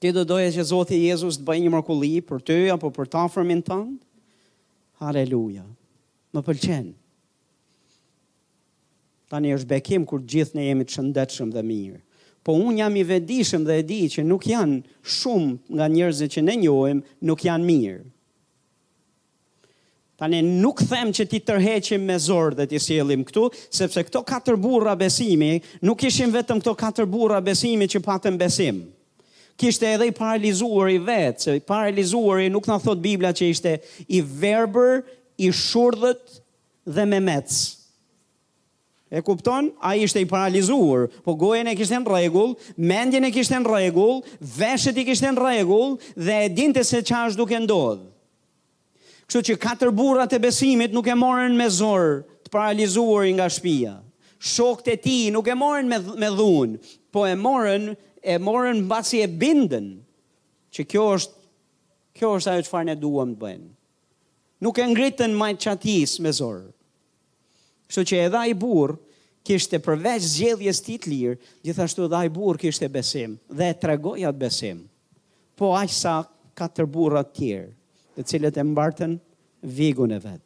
[0.00, 3.24] Ti do doje që Zotit Jezus të bëjë një mërkulli për ty, apo për ta
[3.32, 4.02] fërmin tëndë?
[5.00, 5.64] Haleluja.
[6.34, 6.92] Më pëlqenë.
[9.30, 12.02] Tani është bekim kur gjithë ne jemi të shëndetshëm dhe mirë
[12.46, 14.78] po unë jam i vedishëm dhe e di që nuk janë
[15.18, 17.98] shumë nga njerëzit që ne njohim, nuk janë mirë.
[20.20, 24.58] Tane nuk them që ti tërheqim me zorë dhe ti sielim këtu, sepse këto katër
[24.60, 28.82] burra besimi, nuk ishim vetëm këto katër burra besimi që patën besim.
[29.60, 33.48] Kishte edhe i paralizuar i vetë, se i paralizuar i nuk në thot Biblia që
[33.52, 33.74] ishte
[34.16, 35.02] i verber,
[35.40, 36.40] i shurdhët
[36.84, 37.79] dhe me mecë.
[39.10, 39.64] E kupton?
[39.82, 43.66] A i shte i paralizuar, po gojën e kishtë në regull, mendjen e kishtë në
[43.72, 44.20] regull,
[44.60, 48.04] veshët i kishtë në regull, dhe e dinte se qa është duke ndodhë.
[49.26, 52.12] Kështu që katër burat e besimit nuk e morën me zorë
[52.46, 53.96] të paralizuar nga shpia.
[54.38, 57.90] Shokët e ti nuk e morën me, me dhunë, po e morën,
[58.22, 59.90] e morën basi e bindën,
[60.74, 61.40] që kjo është,
[62.18, 63.70] kjo është ajo që farën e duham të bëjmë.
[64.66, 66.68] Nuk e ngritën majtë qatis me zorë.
[67.90, 68.92] Kështu që edhe ai burr
[69.48, 74.38] kishte përveç zgjedhjes tit lirë, gjithashtu edhe ai burr kishte besim dhe e tregoi atë
[74.38, 74.84] besim.
[75.58, 76.12] Po aq sa
[76.56, 77.72] katër burra të tjerë,
[78.14, 79.16] të cilët e mbartën
[79.78, 80.44] vigun e vet.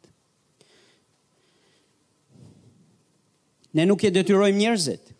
[3.77, 5.11] Ne nuk e detyrojmë njerëzit,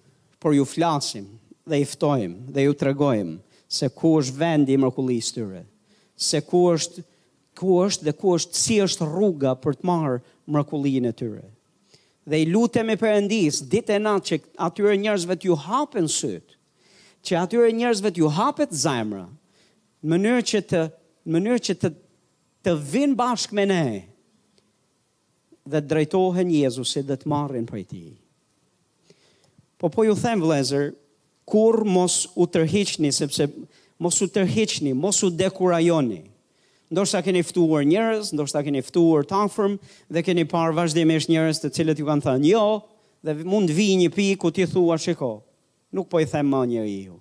[0.41, 1.27] por ju flasim
[1.69, 3.35] dhe i ftojmë dhe ju tregojmë
[3.77, 5.61] se ku është vendi i mrekullisë tyre,
[6.17, 7.05] se ku është
[7.61, 11.45] ku është dhe ku është si është rruga për të marrë mrekullinë e tyre
[12.25, 16.55] dhe i lutemi përëndis, ditë e natë që atyre njerëzve t'ju hapen sëtë,
[17.25, 19.27] që atyre njerëzve t'ju hapet zajmëra,
[20.05, 20.81] në mënyrë që të,
[21.25, 21.91] në mënyrë që të,
[22.65, 23.83] të vinë bashkë me ne,
[25.65, 28.03] dhe drejtohen Jezusit dhe të marrin për ti.
[29.81, 30.91] Po po ju them vlezër,
[31.49, 33.47] kur mos u tërhiqni, sepse
[34.01, 36.21] mos u tërhiqni, mos u dekurajoni,
[36.93, 39.80] Ndoshta keni ftuar njerëz, ndoshta keni ftuar të afërm
[40.13, 42.65] dhe keni parë vazhdimisht njerëz të cilët ju kanë thënë jo
[43.26, 45.32] dhe mund të vi një pikë ku ti thua shiko,
[45.95, 47.15] nuk po i them më njeriu.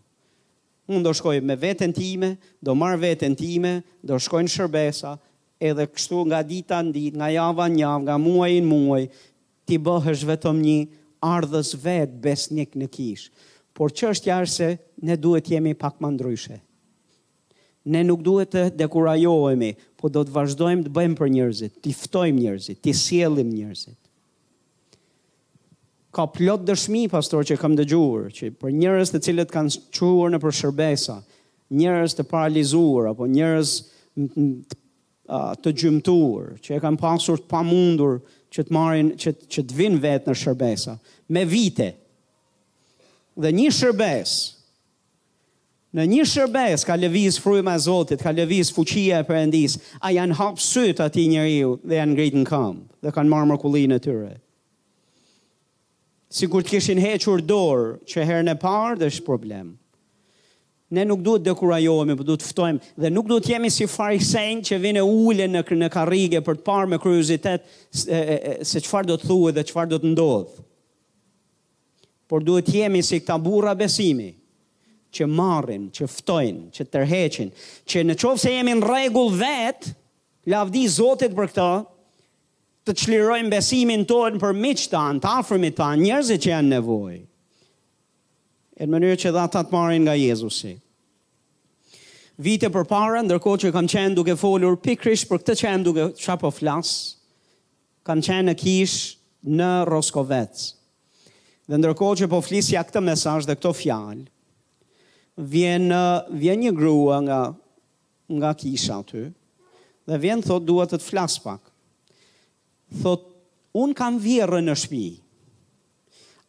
[0.92, 5.14] Unë do shkoj me veten time, do marr veten time, do shkoj në shërbesa,
[5.64, 9.08] edhe kështu nga dita në ditë, nga java në javë, nga muaji në muaj,
[9.64, 10.76] ti bëhesh vetëm një
[11.38, 13.32] ardhës vet besnik në kishë.
[13.74, 14.70] Por çështja është se
[15.08, 16.60] ne duhet jemi pak më ndryshe
[17.84, 22.38] ne nuk duhet të dekurajohemi, po do të vazhdojmë të bëjmë për njerëzit, të ftojmë
[22.42, 23.96] njerëzit, të sjellim njerëzit.
[26.14, 30.40] Ka plot dëshmi pastor që kam dëgjuar që për njerëz të cilët kanë çuar në
[30.44, 31.16] për shërbesa,
[31.74, 33.72] njerëz të paralizuar apo njerëz
[35.64, 38.18] të gjymtuar që e kanë pasur të pamundur
[38.54, 40.94] që të marrin që që të vinë vetë në shërbesa
[41.34, 41.90] me vite.
[43.34, 44.42] Dhe një shërbesë
[45.94, 50.34] në një shërbes ka lëviz frujma e Zotit, ka lëviz fuqia e Perëndis, a janë
[50.40, 54.32] hap ati aty njeriu dhe janë në kam, dhe kanë marë mrekullinë e tyre.
[56.34, 59.76] Sikur të kishin hequr dorë që herën e parë dhe është problem.
[60.94, 63.86] Ne nuk duhet të dekurajohemi, por duhet të ftojmë dhe nuk duhet të jemi si
[63.88, 69.14] farisejn që vinë ulën në në karrige për të parë me kuriozitet se çfarë do
[69.18, 70.66] të thuhet dhe çfarë do të ndodhë.
[72.30, 74.28] Por duhet të jemi si këta burra besimi,
[75.14, 77.50] që marrin, që ftojnë, që tërheqin,
[77.90, 79.92] që në qovë se jemi në regull vetë,
[80.52, 81.68] lavdi Zotit për këta,
[82.84, 87.20] të qlirojnë besimin tonë për miqë ta, në tafërmi ta, njerëzit që janë nevojë,
[88.80, 90.74] e në mënyrë që dha të të marrin nga Jezusi.
[92.44, 96.34] Vite për para, ndërko që kam qenë duke folur pikrish për këtë qenë duke qa
[96.42, 97.20] po flasë,
[98.04, 98.96] kam qenë në kish
[99.54, 100.64] në Roskovec.
[101.64, 104.24] Dhe ndërko që po flisja këtë mesaj dhe këto fjalë,
[105.36, 105.90] vjen
[106.30, 107.38] vjen një grua nga
[108.30, 109.24] nga kisha aty
[110.06, 111.60] dhe vjen thot dua të të flas pak.
[113.02, 113.24] Thot
[113.74, 115.06] un kam vjerë në shtëpi.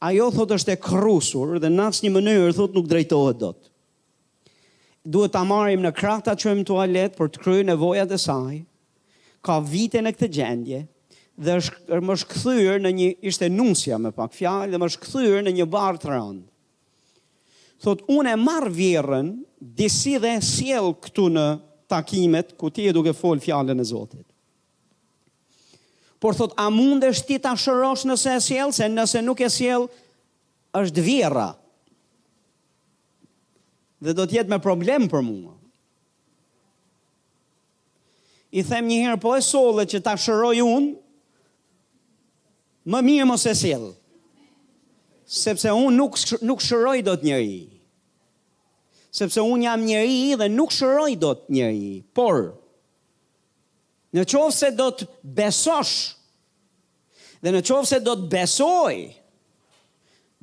[0.05, 3.71] Ajo thot është e krrusur dhe në asnjë mënyrë thot nuk drejtohet dot.
[5.05, 8.57] Duhet ta marrim në krah që çojmë në tualet për të kryer nevojat e saj.
[9.45, 10.81] Ka vite në këtë gjendje
[11.35, 15.55] dhe është më shkëthyrë në një ishte nusja me pak fjalë dhe më shkëthyrë në
[15.59, 16.45] një bar të rëndë
[17.85, 19.27] thot unë e marr vjerrën
[19.77, 21.43] disi dhe sjell këtu në
[21.91, 24.25] takimet ku ti e duhet të fol fjalën e Zotit.
[26.23, 29.85] Por thot a mundesh ti ta shërosh nëse e sjell, se nëse nuk e sjell
[30.79, 31.51] është vjerra.
[34.01, 35.53] Dhe do të jetë me problem për mua.
[38.55, 40.91] I them një herë po e solle që ta shëroj unë.
[42.95, 43.89] Më mirë mos e sjell.
[45.27, 46.15] Sepse unë nuk
[46.47, 47.57] nuk shëroj dot njëri
[49.15, 52.41] sepse unë jam njëri i dhe nuk shëroj do të njëri i, por,
[54.15, 55.93] në qovë se do të besosh,
[57.43, 58.95] dhe në qovë se do të besoj,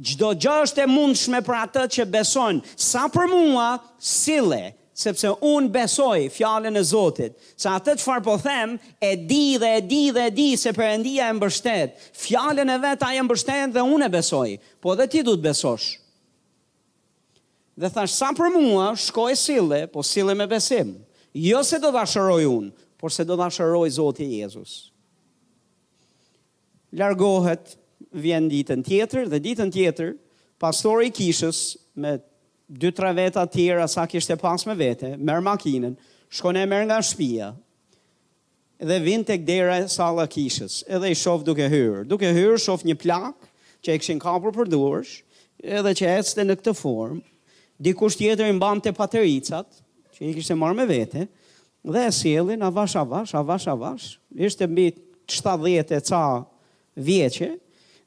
[0.03, 4.63] gjdo gjë është e mundshme për atë që besojnë, sa për mua, sile,
[5.03, 9.75] sepse unë besoj fjallën e Zotit, sa atë që farë po them, e di dhe
[9.79, 13.75] e di dhe e di se përëndia e mbështet, fjallën e vetë a e mbështet
[13.77, 14.49] dhe unë e besoj,
[14.83, 15.93] po dhe ti du të besosh.
[17.81, 20.95] Dhe thash, sa për mua, shko e sile, po sile me besim.
[21.33, 24.75] Jo se do të asheroj unë, por se do të asheroj Zotë Jezus.
[26.93, 27.79] Largohet,
[28.13, 30.11] vjen ditën tjetër, dhe ditën tjetër,
[30.61, 32.19] pastori kishës, me
[32.73, 35.97] dy tre veta tjera, sa kishte pas me vete, merë makinen,
[36.33, 37.49] shkone e merë nga shpia,
[38.83, 42.05] dhe vind të kdera e sala kishës, edhe i shof duke hyrë.
[42.09, 43.49] Duke hyrë, shof një plak,
[43.81, 45.23] që e këshin kapur për dursh,
[45.63, 47.23] edhe që e cëtë në këtë formë,
[47.83, 49.67] dikush tjetër i mbante patericat,
[50.15, 51.25] që i kishte marrë me vete,
[51.89, 54.09] dhe e sjellin avash avash, avash avash.
[54.39, 54.91] Ishte mbi
[55.33, 56.23] 70 e ca
[57.01, 57.51] vjeçë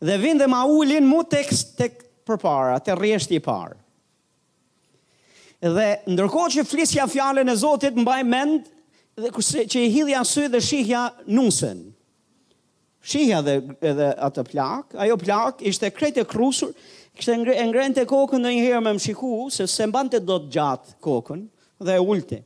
[0.05, 3.75] dhe vinë dhe ma ulin mu tek tek përpara, te rreshti i parë.
[5.65, 8.67] Dhe ndërkohë që flisja fjalën e Zotit mbaj mend
[9.17, 11.79] dhe kurse që i hidhja sy dhe shihja nusën.
[13.05, 13.55] Shihja dhe
[13.91, 16.71] edhe atë plak, ajo plak ishte krejtë e krusur,
[17.15, 20.51] kështë e ngrente kokën dhe njëherë me më shiku, se se mban të do të
[20.55, 21.45] gjatë kokën
[21.87, 22.41] dhe e ullëte.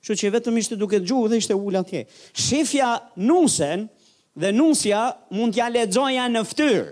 [0.00, 2.04] Shë që vetëm ishte duke të gjuhë dhe ishte ullë atje.
[2.32, 3.82] Shifja nusen
[4.40, 5.02] dhe nusja
[5.36, 6.90] mund t'ja ledzoja në ftyrë,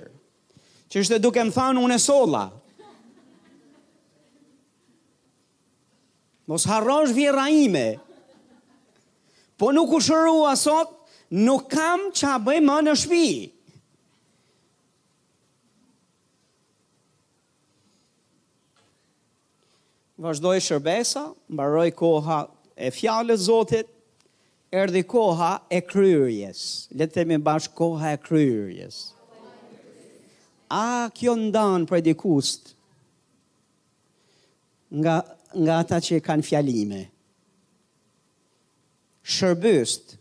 [0.92, 2.44] që ishte duke më thanë unë sola.
[6.49, 7.87] Mos harrosh vjera ime,
[9.59, 10.92] po nuk u shërua sot,
[11.44, 13.47] nuk kam qa bëjmë në shpijë.
[20.18, 22.40] vazhdoj shërbesa, mbaroj koha
[22.74, 23.87] e fjallës zotit,
[24.74, 26.62] erdi koha e kryrjes.
[26.98, 28.98] Letemi bashkë koha e kryrjes.
[30.74, 30.85] A
[31.16, 32.74] kjo ndanë për dikust
[34.98, 35.20] nga,
[35.57, 37.02] nga ata që kanë fjallime?
[39.28, 40.16] Shërbëst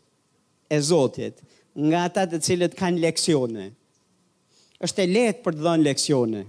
[0.71, 1.41] e zotit
[1.77, 3.65] nga ata të cilët kanë leksione.
[4.85, 6.41] është e letë për të dhënë leksione.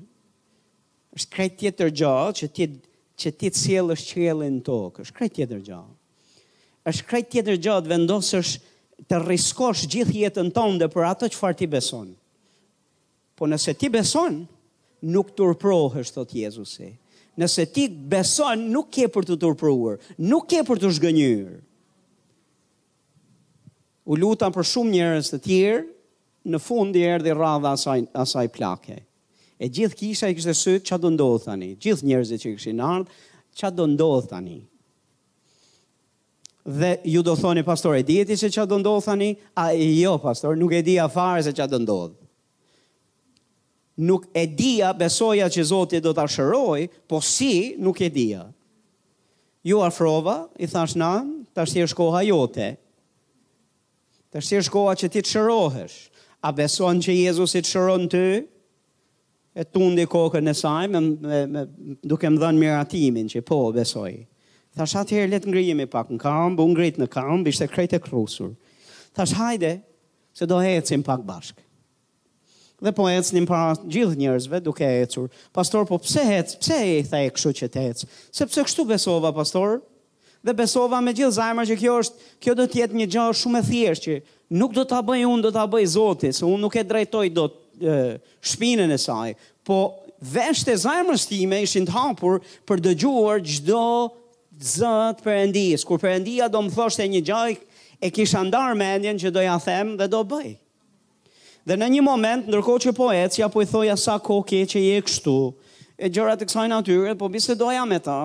[1.16, 2.87] është krejt tjetër gjallë që tjetë
[3.18, 5.94] që ti të sjellë është qëllin në tokë, është krejt tjetër gjatë.
[6.88, 8.52] është krejt tjetër gjallë të vendosësh
[9.10, 12.12] të riskosh gjithë jetën tonë dhe për ato që farë ti beson.
[13.36, 14.38] Po nëse ti beson,
[15.12, 16.88] nuk të rëprohësht, thotë Jezusi.
[17.38, 21.58] Nëse ti beson, nuk ke për të të rëpruar, nuk ke për të shgënyrë.
[24.08, 25.84] U lutan për shumë njërës të tjerë,
[26.48, 29.04] në fundi erë dhe radha asaj, asaj plakej.
[29.58, 31.72] E gjithë kisha i kështë e sytë, që do ndodh tani?
[31.82, 33.22] Gjithë njerëzit që i kështë i nartë,
[33.58, 34.58] që do ndodh tani?
[36.78, 39.32] Dhe ju do thoni, pastor, e dijeti që që do ndodh tani?
[39.58, 42.14] A, jo, pastor, nuk e dija farë se që do ndodh.
[44.06, 47.50] Nuk e dija besoja që Zotit do të shëroj, po si
[47.82, 48.44] nuk e dija.
[49.66, 51.16] Ju afrova, i thash na,
[51.50, 52.68] tash ashtë jesh koha jote.
[54.30, 55.98] Tash ashtë jesh koha që ti të shërohesh.
[56.46, 58.30] A beson që Jezus i të shëron të ty?
[59.56, 61.62] e tundi kokën e saj me, me, me
[62.04, 64.16] duke më dhënë miratimin që po besoi.
[64.78, 68.02] Thash atëherë le të ngrihemi pak në kambë, u ngrit në kambë, ishte krejt e
[68.04, 68.52] krusur.
[69.16, 69.76] Tash hajde,
[70.36, 71.62] se do ecim pak bashk.
[72.78, 75.26] Dhe po ecën një para gjithë njerëzve duke ecur.
[75.54, 76.52] Pastor po pse ec?
[76.60, 78.04] Pse e tha e kështu që të ec?
[78.38, 79.80] Sepse kështu besova pastor
[80.46, 83.58] dhe besova me gjithë zemrën që kjo është, kjo do të jetë një gjë shumë
[83.58, 84.18] e thjeshtë që
[84.60, 87.56] nuk do ta bëj unë, do ta bëj Zoti, se unë nuk e drejtoj dot
[88.42, 89.34] shpinën e saj,
[89.66, 89.78] po
[90.22, 93.82] veshtë e zajmës time ishin të hapur për dëgjuar gjdo
[94.58, 97.60] zëtë për endis, kur për endia do më thoshtë e një gjajk
[98.02, 100.56] e kisha ndarë mendjen që do ja them dhe do bëj.
[101.68, 104.82] Dhe në një moment, ndërko që po e cja po i thoja sa koke që
[104.86, 105.36] je kështu,
[106.00, 108.22] e gjërat të kësaj natyre, po bise doja me ta,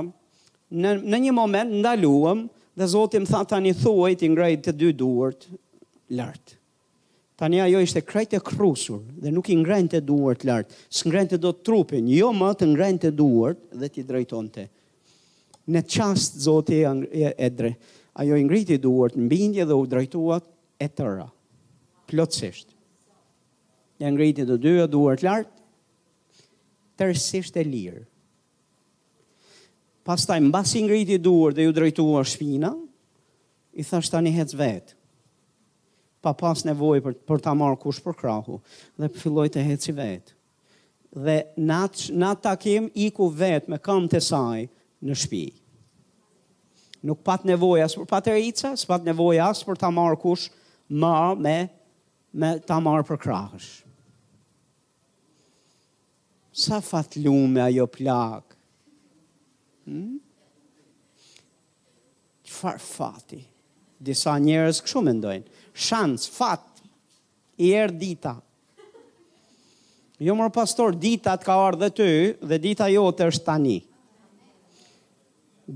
[0.71, 2.45] në, në një moment ndaluëm
[2.79, 5.45] dhe zotim tha ta një thuaj të ngrejt të dy duart
[6.15, 6.62] lartë.
[7.36, 10.76] Tani ajo ishte krejt e krusur dhe nuk i ngrenë të duart lartë.
[10.93, 14.50] Së ngrenë të do të trupin, jo më të ngrenë të duart dhe t'i drejton
[14.54, 14.67] të.
[15.74, 17.72] Në qast, zote e dre,
[18.22, 20.46] ajo i ngriti duart në bindje dhe u drejtuat
[20.86, 21.26] e tëra,
[22.12, 22.67] plotësisht.
[24.04, 25.50] Në ngriti të dyja duart lartë,
[27.00, 28.04] tërësisht e lirë.
[30.06, 32.76] Pastaj mbas i ngriti duart dhe u drejtuar shpina,
[33.74, 35.00] i thash tani hec vetë
[36.23, 38.55] pa pas nevoj për, për ta marrë kush për krahu,
[38.95, 40.36] dhe filloj të heci vetë.
[41.25, 44.62] Dhe natë nat takim iku vetë me kam të saj
[45.03, 45.43] në shpi.
[47.05, 50.47] Nuk pat nevoj asë për paterica, së pat nevoj asë për ta marrë kush
[50.88, 51.57] ma me,
[52.31, 53.67] me ta marrë për krahësh.
[56.54, 58.56] Sa fat lume ajo plak.
[59.83, 60.15] Hmm?
[62.48, 63.43] Qëfar Qëfar fati
[64.04, 66.67] disa njerës këshu mendojnë, Shans, fat,
[67.58, 68.35] i erë dita.
[70.21, 72.10] Jo mërë pastor, dita të ka ardhur dhe ty,
[72.51, 73.79] dhe dita jote është tani.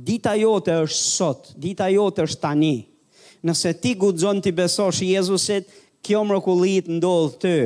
[0.10, 2.76] Dita jote është sot, dita jote është tani.
[3.48, 5.70] Nëse ti gudzon të besosh Jezusit,
[6.06, 7.60] kjo mërë kulit ndodhë ty.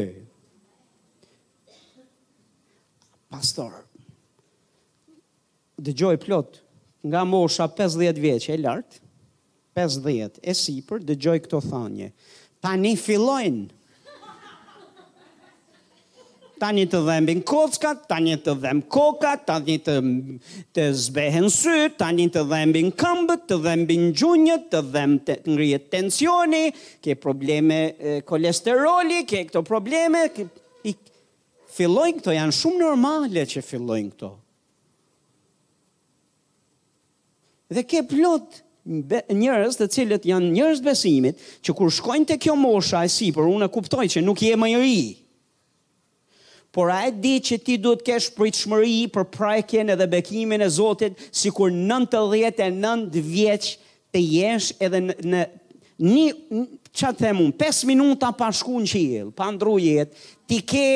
[3.32, 3.74] Pastor,
[5.80, 6.60] dëgjoj plot,
[7.08, 8.98] nga mosha 50 vjeç e lartë,
[9.74, 12.10] 50 e sipër dëgjoj këto thënie.
[12.62, 13.70] Tani fillojnë.
[16.62, 19.96] Tani të dhembin kocka, tani të dhem koka, tani të
[20.78, 26.68] të zbehen sy, tani të dhembin këmbët, të dhembin gjunjët, të dhem të ngrihet tensioni,
[27.02, 30.46] ke probleme e, kolesteroli, ke këto probleme, ke,
[30.86, 30.94] i,
[31.80, 34.30] fillojnë këto, janë shumë normale që fillojnë këto.
[37.74, 43.04] Dhe ke plotë njërës të cilët janë njërës besimit, që kur shkojnë të kjo mosha
[43.06, 45.02] e si, unë e kuptoj që nuk je më ri.
[46.72, 51.20] Por a e di që ti duhet kesh pritshmëri për prajken edhe bekimin e Zotit,
[51.36, 53.74] si kur 99 vjeç
[54.12, 55.42] të jesh edhe në, në
[56.00, 56.34] një,
[56.96, 60.90] që të themun, 5 minuta pa shku në qilë, pa ndrujet jetë, ti ke,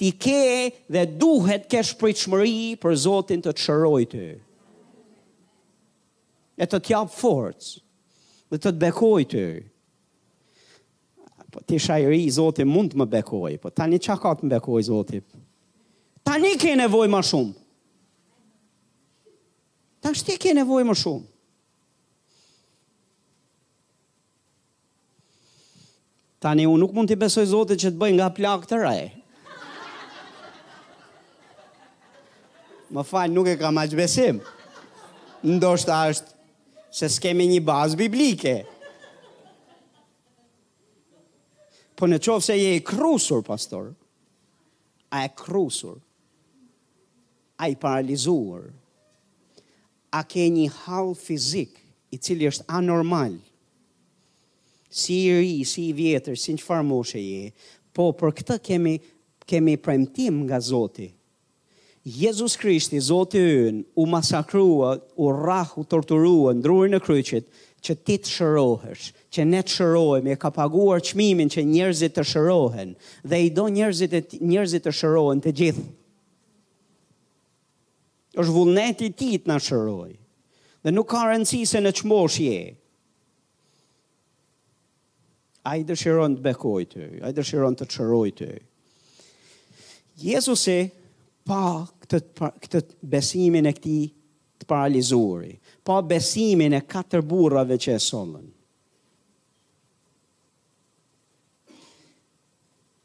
[0.00, 0.42] ti ke
[0.88, 3.68] dhe duhet kesh pritshmëri për Zotin të të
[6.60, 7.80] e të t'jap forcë,
[8.52, 9.44] dhe të t'bekoj të.
[11.50, 14.82] Po ti shajri, Zotit mund të më bekoj, po tani qa ka të më bekoj,
[14.90, 15.26] Zotit?
[16.26, 17.56] Tani ke nevoj më shumë.
[20.04, 21.26] Ta shti ke nevoj më shumë.
[26.40, 29.02] Tani unë nuk mund t'i besoj Zotit, që t'bëj nga plak të rej.
[32.90, 34.38] Më falj, nuk e kam aqë besim.
[35.46, 36.38] Ndo është ashtë
[36.90, 38.54] se s'kemi një bazë biblike.
[41.96, 43.92] Po në qovë se je i krusur, pastor,
[45.14, 46.00] a e krusur,
[47.60, 48.70] a i paralizuar,
[50.10, 51.76] a ke një halë fizik,
[52.10, 53.36] i cili është anormal,
[54.90, 57.52] si i ri, si i vjetër, si në që farë je,
[57.94, 58.96] po për këtë kemi,
[59.50, 61.14] kemi premtim nga Zotit,
[62.02, 66.62] Jezus Krishti, Zotë i unë, u masakrua, u rahu torturua në
[66.94, 67.46] në kryqit,
[67.84, 72.24] që ti të shërohesh, që ne të shërohem, e ka paguar qmimin që njerëzit të
[72.28, 72.90] shërohen,
[73.24, 75.84] dhe i do njerëzit të, njerëzit të shërohen të gjithë.
[78.40, 80.12] është vullneti ti të në shërohen,
[80.84, 82.60] dhe nuk ka rëndësi se në qmosh je.
[85.68, 88.50] A i dëshiron të të, a i dëshiron të shërohen të.
[90.20, 90.78] Jezusi,
[91.44, 92.82] pa këtë, këtë
[93.12, 93.96] besimin e këti
[94.60, 95.54] të paralizuri,
[95.86, 98.48] pa besimin e katër burrave që e sëllën.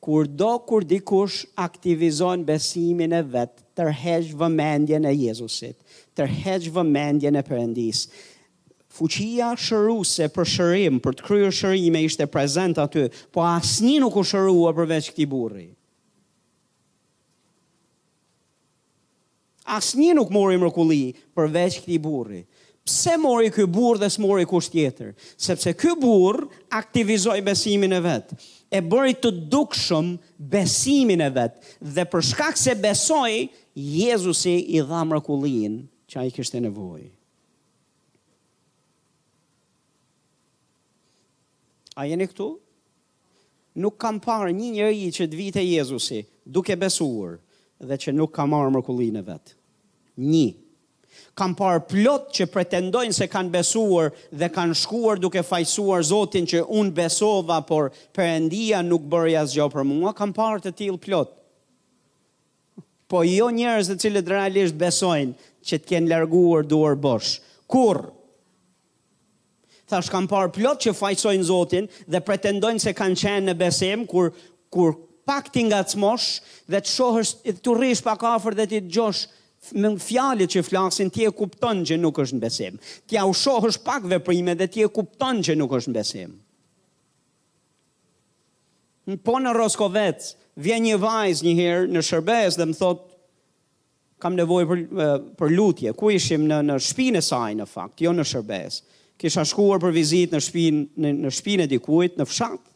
[0.06, 5.80] Kur do kur dikush aktivizon besimin e vetë, tërheq vëmendjen e Jezusit,
[6.16, 8.04] tërheq vëmendjen e Perëndis.
[8.96, 14.24] Fuqia shëruese për shërim, për të kryer shërime ishte prezente aty, po asnjë nuk u
[14.24, 15.66] shërua përveç këtij burri.
[19.66, 21.04] Asnjë nuk mori mrekulli
[21.36, 22.44] përveç këtij burri.
[22.86, 25.16] Pse mori ky burr dhe s'mori kusht tjetër?
[25.42, 26.44] Sepse ky burr
[26.78, 28.30] aktivizoi besimin e vet.
[28.70, 30.12] E bëri të dukshëm
[30.50, 31.58] besimin e vet
[31.96, 37.10] dhe për shkak se besoi Jezusi i dha mrekullin që ai kishte nevojë.
[41.98, 42.52] A jeni këtu?
[43.82, 47.40] Nuk kam parë një njëri që të vite Jezusi duke besuar
[47.80, 49.56] dhe që nuk ka marrë mërkullin e vetë.
[50.24, 50.54] Një,
[51.36, 56.64] kam parë plot që pretendojnë se kanë besuar dhe kanë shkuar duke fajsuar Zotin që
[56.72, 57.92] unë besova, por
[58.24, 61.34] endia nuk bërë jasë për mua, kam parë të tilë plot.
[63.12, 67.36] Po jo njerëz të cilët realisht besojnë që të kenë larguar duar bosh.
[67.70, 68.08] Kur?
[69.86, 74.32] Thash kam parë plot që fajsojnë Zotin dhe pretendojnë se kanë qenë në besim, kur,
[74.74, 74.96] kur
[75.26, 76.28] pak ti nga të smosh
[76.70, 79.24] dhe të shohës të të rrish pak afer dhe të gjosh
[79.82, 82.76] me fjalët që flasin ti e kupton që nuk është në besim.
[83.10, 86.36] Ti u shohësh pak veprime dhe ti e kupton që nuk është në besim.
[89.10, 90.32] Në po në Roskovec,
[90.66, 93.02] vjen një vajz një herë në shërbes dhe më thot,
[94.24, 94.86] kam nevojë për,
[95.42, 98.80] për lutje, ku ishim në, në shpinë saj në fakt, jo në shërbes.
[99.22, 102.75] Kisha shkuar për vizit në shpinë në, në shpinë dikujt, në fshatë,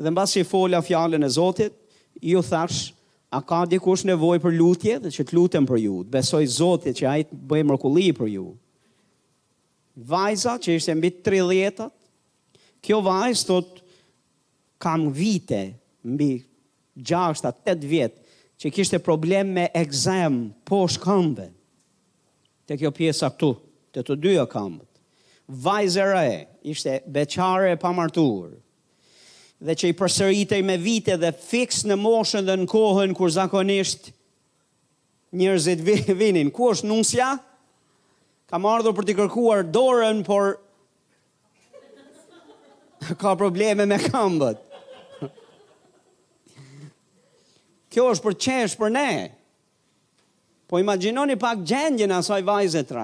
[0.00, 1.74] dhe mbas që i fola fjallën e Zotit,
[2.20, 2.92] ju thash,
[3.30, 6.98] a ka dikush nevoj për lutje dhe që të lutem për ju, të besoj Zotit
[6.98, 8.46] që ajtë bëjë mërkulli për ju.
[10.10, 11.94] Vajza që ishte mbit 3 djetët,
[12.82, 13.78] kjo vajzë thot,
[14.80, 15.62] kam vite,
[16.08, 16.30] mbi
[17.04, 18.16] 6-8 vjetë,
[18.60, 21.46] që kishte problem me egzem, po shkëmbe,
[22.68, 23.52] të kjo pjesa këtu,
[23.96, 24.88] të të dyja kamët.
[25.50, 26.42] Vajzera e,
[26.72, 28.52] ishte beqare e pamartur,
[29.60, 34.08] dhe që i përsëritej me vite dhe fix në moshën dhe në kohën kur zakonisht
[35.36, 35.84] njerëzit
[36.20, 36.48] vinin.
[36.50, 37.34] Ku është nusja?
[38.50, 40.56] Ka marrë për t'i kërkuar dorën, por
[43.20, 44.64] ka probleme me këmbët.
[47.92, 49.08] Kjo është për qesh për ne.
[50.70, 52.96] Po imaginoni pak gjendjen asaj vajze të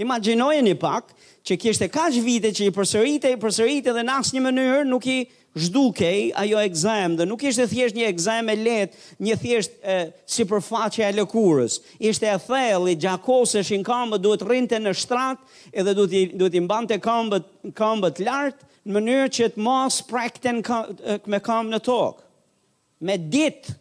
[0.00, 1.10] Imaginoje një pak
[1.44, 5.16] që kishte kash vite që i përsërite, i përsërite dhe në asnjë mënyrë nuk i
[5.58, 9.96] zhdukej ajo ekzem dhe nuk ishte thjesht një ekzem e lehtë, një thjesht e,
[10.32, 11.76] si përfaqe e lëkurës.
[12.08, 16.56] Ishte e thellë, i gjakose shin këmbët duhet rinte në shtrat edhe duhet i duhet
[16.56, 22.24] i mbante këmbët këmbët lart në mënyrë që të mos prekten me këmbë në tokë.
[23.04, 23.76] Me ditë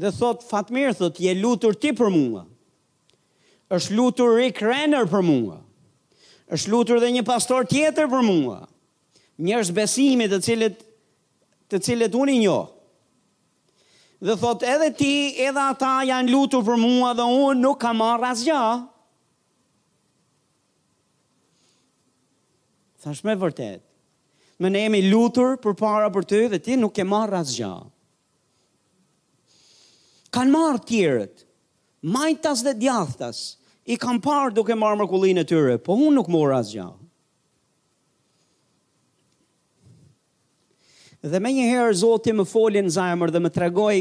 [0.00, 2.44] dhe thot Fatmir thot je lutur ti për mua.
[3.70, 5.60] Është lutur Rick Renner për mua.
[6.56, 8.58] Është lutur dhe një pastor tjetër për mua.
[9.40, 10.80] Njerëz besimi të cilët
[11.70, 12.66] të cilët unë i njoh.
[14.26, 15.12] Dhe thot edhe ti
[15.46, 18.64] edhe ata janë lutur për mua dhe unë nuk kam marrë asgjë.
[23.04, 23.84] Thash me vërtet.
[24.60, 27.72] Më ne jemi lutur për para për ty dhe ti nuk ke marrë asgjë
[30.34, 31.44] kanë marë tjerët,
[32.16, 33.40] majtas dhe djathtas,
[33.90, 36.96] i kam parë duke marë mërkullin e tyre, po unë nuk morë asë gjahë.
[41.30, 43.96] Dhe me një herë Zotin më folin zajmër dhe më tregoj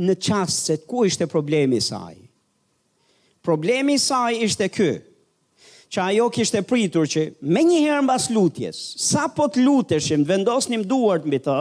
[0.00, 2.14] në qasë se ku ishte problemi saj.
[3.44, 4.92] Problemi saj ishte ky,
[5.92, 10.86] që ajo kishte pritur që me një herë mbas lutjes, sa pot të luteshim, vendosnim
[10.90, 11.58] duart mbi të,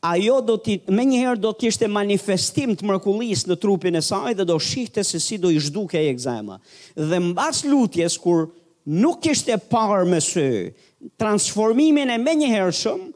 [0.00, 4.46] ajo do të me njëherë do t'ishte manifestim të mërkullis në trupin e saj dhe
[4.48, 6.58] do shihte se si do i shduke e egzema.
[6.96, 8.46] Dhe mbas lutjes, kur
[8.88, 10.46] nuk ishte parë me së,
[11.20, 13.10] transformimin e me njëherë shumë,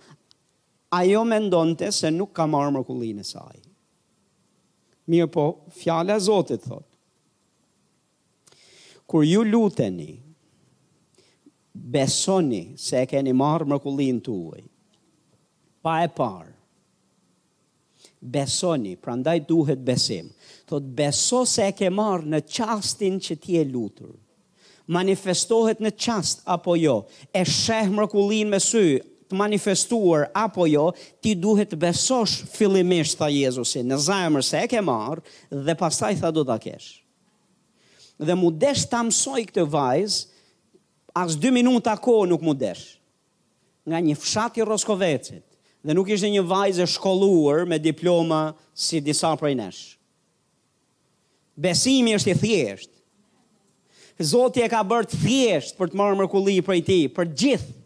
[0.94, 3.62] ajo me ndonëte se nuk ka marë mërkullin e saj.
[5.10, 5.44] Mirë po,
[5.80, 6.84] fjale a Zotit, thot.
[9.04, 10.12] Kur ju luteni,
[11.74, 14.62] besoni se e keni marë mërkullin të uaj,
[15.84, 16.53] pa e parë,
[18.24, 20.30] besoni, pra ndaj duhet besim.
[20.68, 24.14] Thot, beso se e ke marë në qastin që ti e lutur.
[24.92, 26.98] Manifestohet në qast, apo jo,
[27.32, 28.84] e sheh më me sy,
[29.28, 30.90] të manifestuar, apo jo,
[31.24, 35.24] ti duhet besosh fillimisht, tha Jezusi, në zajmër se e ke marë,
[35.64, 36.90] dhe pasaj tha do ta kesh.
[38.20, 40.30] Dhe mu desh të amsoj këtë vajzë,
[41.14, 42.96] Asë dy minuta ko nuk mu desh,
[43.86, 44.16] nga një
[44.58, 45.44] i roskovecit,
[45.84, 49.82] dhe nuk ishte një vajzë e shkolluar me diploma si disa prej nesh.
[51.54, 52.90] Besimi është i thjesht.
[54.16, 57.76] Zoti e ka bërë të thjesht për të marrë mrekulli prej ti, për gjithë.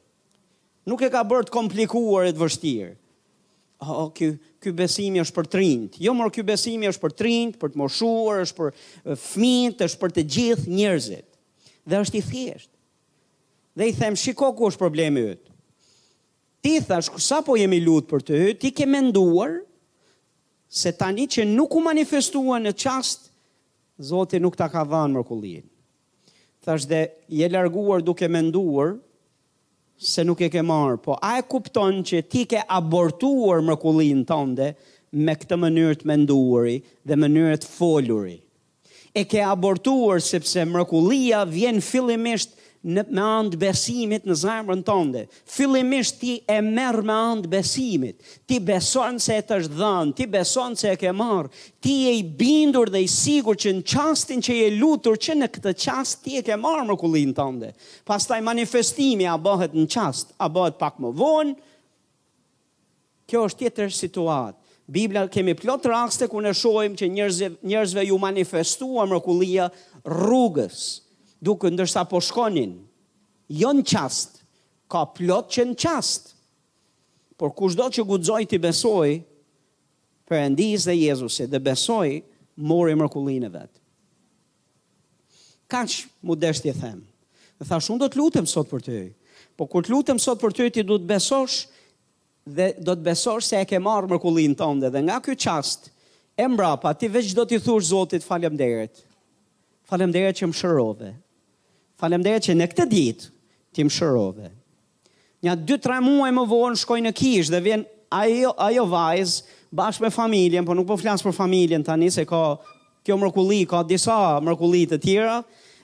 [0.88, 2.94] Nuk e ka bërë të komplikuar e të vështirë.
[3.78, 4.30] O, oh, ky,
[4.62, 5.98] ky besimi është për trinjt.
[6.02, 10.14] Jo, mor, ky besimi është për trinjt, për të moshuar, është për fëmijët, është për
[10.16, 11.28] të gjithë njerëzit.
[11.88, 12.70] Dhe është i thjesht.
[13.78, 15.47] Dhe i them, shiko ku është problemi ytë
[16.64, 19.60] ti thash, kësa po jemi lutë për të hëtë, ti ke menduar,
[20.68, 23.26] se tani që nuk u manifestua në qast,
[23.98, 25.64] Zoti nuk ta ka dhanë mërkullin.
[26.62, 27.00] Thash dhe,
[27.34, 28.92] je larguar duke menduar,
[29.98, 34.68] se nuk e ke marë, po a e kupton që ti ke abortuar mërkullin tënde,
[35.18, 36.76] me këtë mënyrë të menduari
[37.10, 38.36] dhe mënyrë të foluri.
[39.18, 42.54] E ke abortuar sepse mërkulia vjen fillimisht
[42.84, 45.22] në, me andë besimit në zemrën tënde.
[45.50, 50.26] Fillimisht ti e merë me andë besimit, ti beson se e të është dhanë, ti
[50.30, 51.50] beson se e ke marë,
[51.84, 55.50] ti e i bindur dhe i sigur që në qastin që e lutur që në
[55.56, 57.72] këtë qast ti e ke marë më tënde.
[58.04, 61.58] Pas taj manifestimi a bëhet në qast, a bëhet pak më vonë,
[63.28, 64.62] kjo është tjetër situatë.
[64.88, 69.66] Biblia kemi plot raste ku ne shohim që njerëzve njerëzve ju manifestua mrekullia
[70.08, 70.80] rrugës
[71.42, 72.76] duke ndërsa po shkonin,
[73.48, 74.40] jo në qast,
[74.90, 76.30] ka plot që në qast,
[77.38, 79.18] por kush do që gudzoj të besoj,
[80.28, 82.18] për endis dhe Jezusi, dhe besoj,
[82.68, 83.76] mori mërkullin e vetë.
[85.68, 87.00] Kaq mu desh t'i them,
[87.60, 89.00] dhe thash, unë do t'lutem sot për t'y,
[89.58, 91.62] po kur t'lutem sot për t'y, ti du t'besosh,
[92.48, 95.90] dhe do të besosh se e ke marrë mërkullin tënde dhe nga ky çast
[96.40, 99.02] e mbrapa ti veç do t'i thush Zotit faleminderit.
[99.88, 101.10] Faleminderit që më shërove,
[101.98, 103.30] falemderit që në këtë ditë
[103.74, 104.50] ti më shërove.
[105.44, 107.82] Nja 2-3 muaj më vonë shkoj në kishë dhe vjen
[108.14, 112.54] ajo, ajo vajzë bashkë me familjen, po nuk po flasë për familjen tani se ka
[113.06, 115.38] kjo mërkulli, ka disa mërkulli të tjera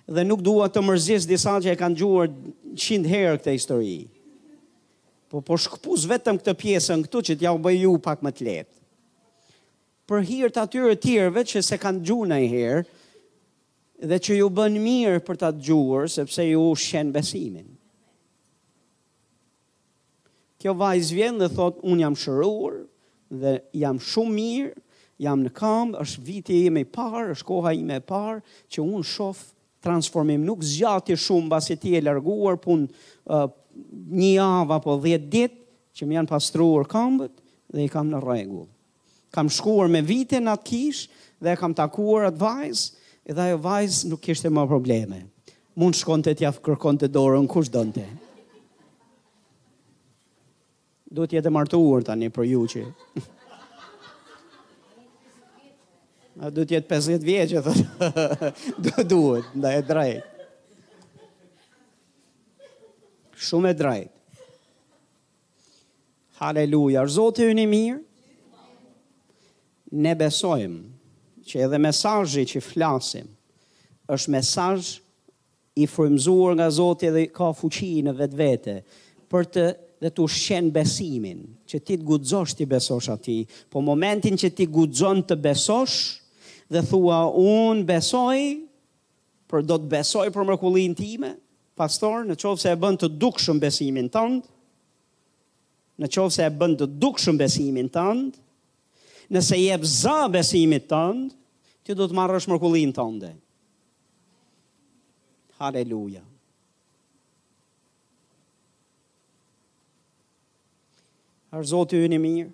[0.07, 2.31] dhe nuk dua të mërzis disa që e kanë gjuar
[2.75, 3.97] 100 herë këtë histori.
[5.31, 8.59] Po, po shkëpuz vetëm këtë pjesën këtu që t'ja u bëju pak më të
[10.05, 12.81] Për hirë të atyre tjerve që se kanë gjuar në herë,
[14.03, 17.69] dhe që ju bën mirë për ta dëgjuar sepse ju ushqen besimin.
[20.59, 22.81] Kjo vajzë vjen dhe thot un jam shëruar
[23.35, 24.75] dhe jam shumë mirë,
[25.23, 28.41] jam në kamb, është viti im i parë, është koha ime e parë
[28.73, 29.45] që un shoh
[29.85, 30.43] transformim.
[30.49, 33.45] Nuk zgjati shumë pasi ti e larguar pun uh,
[34.11, 35.61] një javë apo 10 ditë
[35.95, 37.37] që më janë pastruar këmbët
[37.75, 38.67] dhe i kam në rregull.
[39.35, 41.05] Kam shkuar me vite në atë kish
[41.43, 45.23] dhe kam takuar atë vajzë edhe ajo vajzë nuk kishte më probleme.
[45.81, 48.05] Mund shkonte t'ia kërkon të dorën kush dënte.
[51.15, 52.85] Duhet jetë martuar tani për ju që.
[56.43, 60.31] A duhet jetë 50 vjeqë, duhet, duhet, nda e drejt.
[63.45, 64.43] Shumë e drejt.
[66.41, 68.01] Haleluja, zote unë i mirë,
[70.03, 70.94] ne besojmë
[71.49, 73.27] që edhe mesajji që flasim
[74.15, 74.91] është mesajj
[75.81, 78.77] i frimzuar nga Zotë edhe ka fuqi në vetë vete
[79.33, 79.65] për të
[80.05, 81.39] dhe të shqenë besimin,
[81.71, 83.39] që ti të gudzosh të besosh ati,
[83.73, 85.95] po momentin që ti gudzon të besosh,
[86.69, 88.43] dhe thua unë besoj,
[89.49, 91.31] për do të besoj për mërkullin time,
[91.79, 94.53] pastor, në qovë se e bënd të dukshëm besimin tëndë,
[96.05, 98.44] në qovë se e bënd të dukshëm besimin tëndë,
[99.35, 101.33] nëse jep zë besimit tënd,
[101.85, 103.33] ti do të marrësh mrekullinë tënde.
[105.59, 106.23] Haleluja.
[111.55, 112.49] Ar Zoti ju i mirë.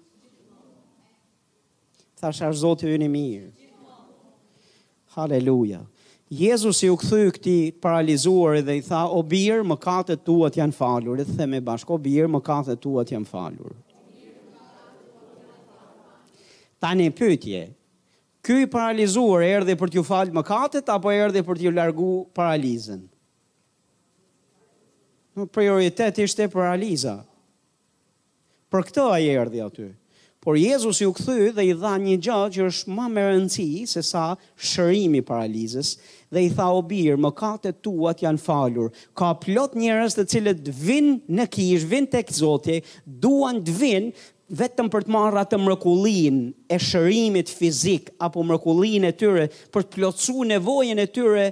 [2.20, 3.48] Thashë ar Zoti ju i mirë.
[5.16, 5.80] Haleluja.
[6.30, 11.24] Jezusi u kthy këti paralizuar dhe i tha: "O bir, mëkatet tuat janë falur." Dhe
[11.40, 13.72] themi bashkë: "O bir, mëkatet tuat janë falur."
[16.80, 17.68] Tani pyetje.
[18.40, 22.08] Ky i paralizuar erdhi për t'ju falë mëkatet apo erdhi për t'ju largu
[22.38, 23.02] paralizën?
[25.36, 27.18] Në prioritet ishte paraliza.
[28.72, 29.90] Për këtë ai erdhi aty.
[30.40, 34.00] Por Jezusi u kthy dhe i dha një gjë që është më me rëndësi se
[34.08, 34.24] sa
[34.70, 35.92] shërimi i paralizës
[36.32, 38.88] dhe i tha o bir, mëkatet tuat janë falur.
[39.20, 44.12] Ka plot njerëz të cilët vinë në kishë, vinë tek Zoti, duan të vinë,
[44.58, 46.38] vetëm për të marrë atë mrekullin
[46.74, 51.44] e shërimit fizik apo mrekullin e tyre për të plotësuar nevojën e tyre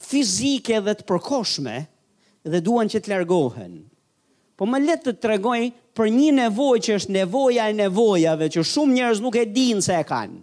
[0.00, 1.74] fizike dhe të përkohshme
[2.48, 3.74] dhe duan që të largohen.
[4.56, 5.58] Po më le të tregoj
[5.96, 9.98] për një nevojë që është nevoja e nevojave që shumë njerëz nuk e dinë se
[10.00, 10.40] e kanë.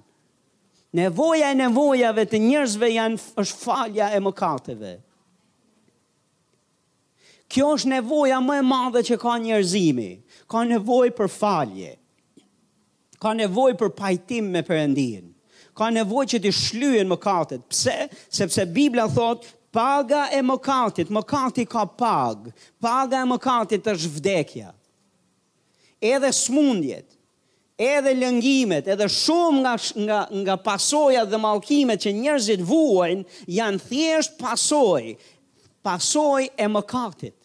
[0.97, 4.93] Nevoja e nevojave të njerëzve janë është falja e mëkateve.
[7.47, 10.09] Kjo është nevoja më e madhe që ka njerëzimi,
[10.51, 11.91] ka nevoj për falje,
[13.21, 15.29] ka nevoj për pajtim me përëndin,
[15.77, 17.97] ka nevoj që të shlyen më katët, pse?
[18.33, 22.47] Sepse Biblia thotë, paga e më katët, më katët ka pag,
[22.81, 24.71] paga e më katët është vdekja,
[26.15, 27.17] edhe smundjet,
[27.77, 29.73] edhe lëngimet, edhe shumë nga,
[30.07, 33.25] nga, nga pasoja dhe malkimet që njerëzit vuajnë,
[33.59, 35.11] janë thjesht pasoj,
[35.85, 37.36] pasoj e mëkatit.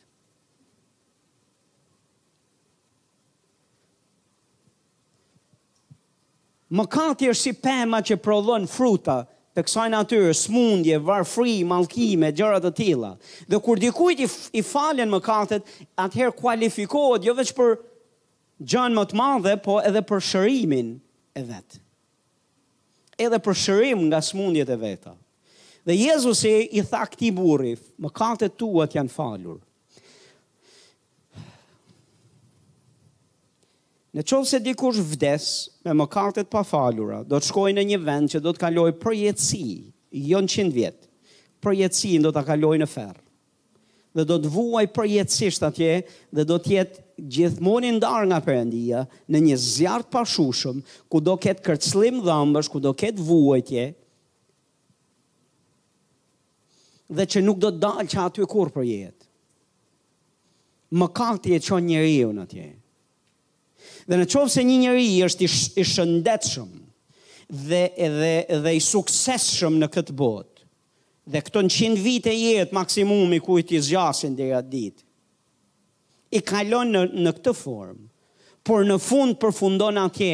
[6.73, 9.19] Më kati është si pema që prodhon fruta
[9.53, 13.11] të kësaj natyre, smundje, varë fri, malkime, gjërat të tila.
[13.53, 15.69] Dhe kur dikujt i, i falen më katet,
[16.01, 17.75] atëherë kualifikohet, jo veç për
[18.73, 20.95] gjënë më të madhe, po edhe për shërimin
[21.37, 21.83] e vetë.
[23.27, 25.13] Edhe për shërim nga smundjet e veta.
[25.85, 29.61] Dhe Jezusi i tha këti burif, më katet tuat janë falur.
[34.13, 35.45] Në qovë se dikush vdes
[35.89, 38.91] me më kartet pa falura, do të shkoj në një vend që do të kaloj
[39.05, 39.61] për jetësi,
[40.33, 41.07] jo në qindë vjetë,
[41.65, 43.21] për jetësi në do të kaloj në ferë.
[44.13, 45.93] Dhe do të vuaj për atje,
[46.37, 49.01] dhe do të jetë gjithmoni ndarë nga përëndia,
[49.33, 53.87] në një zjartë pashushëm, ku do ketë kërtslim dhambësh, ku do ketë vuaj tje,
[57.17, 59.27] dhe që nuk do të dalë që aty kur për jetë.
[61.01, 62.71] Më kartë jetë që njëri unë atjejë.
[64.09, 66.71] Dhe në qovë se një njëri i është i shëndetshëm
[67.69, 67.83] dhe,
[68.17, 68.33] dhe,
[68.65, 70.67] dhe i sukseshëm në këtë botë,
[71.31, 75.07] dhe këto në qindë vite e jetë maksimumi ku i t'i zjasin dhe jatë ditë,
[76.33, 78.09] i kalon në, në këtë formë,
[78.67, 80.33] por në fund përfundon atje,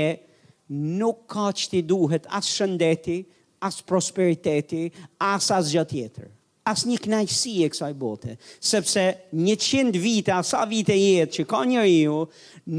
[1.01, 3.21] nuk ka që ti duhet as shëndeti,
[3.67, 4.89] as prosperiteti,
[5.25, 6.29] as as gjatë jetër
[6.71, 9.05] asë një knajsi e kësaj bote, sepse
[9.37, 12.19] një qindë vite, asa vite jetë që ka një riu,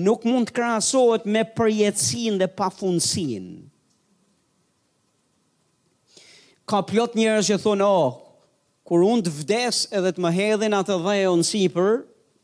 [0.05, 3.49] nuk mund të krasohet me përjetësin dhe pa funësin.
[6.69, 8.19] Ka plot njërës që thonë, oh,
[8.85, 11.95] kur unë të vdes edhe të më hedhin atë dhe e unë sipër,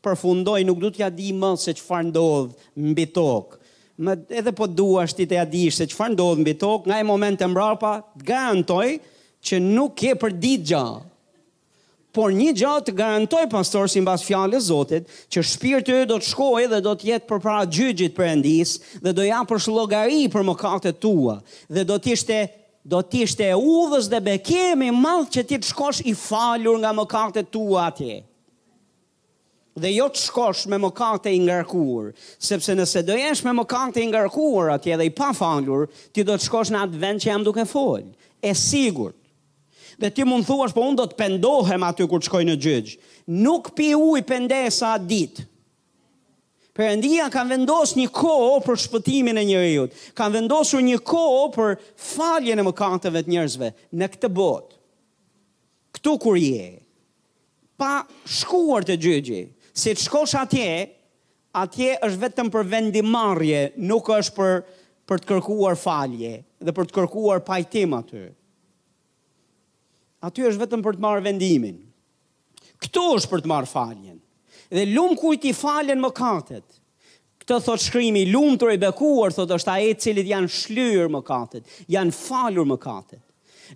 [0.06, 3.60] përfundoj nuk du t'ja di më se që farë ndodhë mbi tokë.
[3.96, 6.98] Më edhe po dua shti të ja dish se që farë ndodhë mbi tokë, nga
[7.00, 8.88] e moment të mbrapa, të garantoj
[9.46, 11.00] që nuk ke për ditë gjallë
[12.16, 16.62] por një gjatë të garantoj pastor si mbas fjallë zotit, që shpirtë do të shkoj
[16.72, 18.72] dhe do të jetë për para gjygjit për endis,
[19.04, 21.36] dhe do ja për shlogari për më tua,
[21.68, 22.38] dhe do të ishte
[22.86, 26.78] do të ishte e udhës dhe bekim i madh që ti të shkosh i falur
[26.78, 28.22] nga mëkatet tua atje.
[29.76, 34.06] Dhe jo të shkosh me mëkate i ngarkuar, sepse nëse do jesh me mëkate i
[34.08, 37.44] ngarkuar atje dhe i pa falur, ti do të shkosh në atë vend që jam
[37.44, 38.06] duke fol.
[38.40, 39.16] E sigurt
[39.98, 42.98] dhe ti mund thuash po unë do të pendohem aty kur shkoj në gjyëgjë.
[43.44, 45.46] Nuk pi ujë pendesa ditë.
[46.76, 49.86] Perëndia ka vendosur një kohë për shpëtimin e njeriu.
[50.12, 54.74] Ka vendosur një kohë për faljen e mëkateve të njerëzve në këtë botë.
[55.96, 56.66] Ktu kur je,
[57.80, 58.02] pa
[58.40, 59.44] shkuar te gjyëgjë.
[59.76, 60.68] si të shkosh atje,
[61.52, 64.52] atje është vetëm për vendimarrje, nuk është për
[65.08, 66.32] për të kërkuar falje
[66.64, 68.22] dhe për të kërkuar pajtim aty
[70.24, 71.76] aty është vetëm për të marrë vendimin.
[72.84, 74.18] Ktu është për të marrë faljen.
[74.70, 76.64] Dhe lum kujt i falen mëkatet.
[77.42, 82.16] Këtë thot shkrimi, lumtur të rebekuar, thot është a e cilit janë shlyrë mëkatet, janë
[82.22, 83.22] falur mëkatet.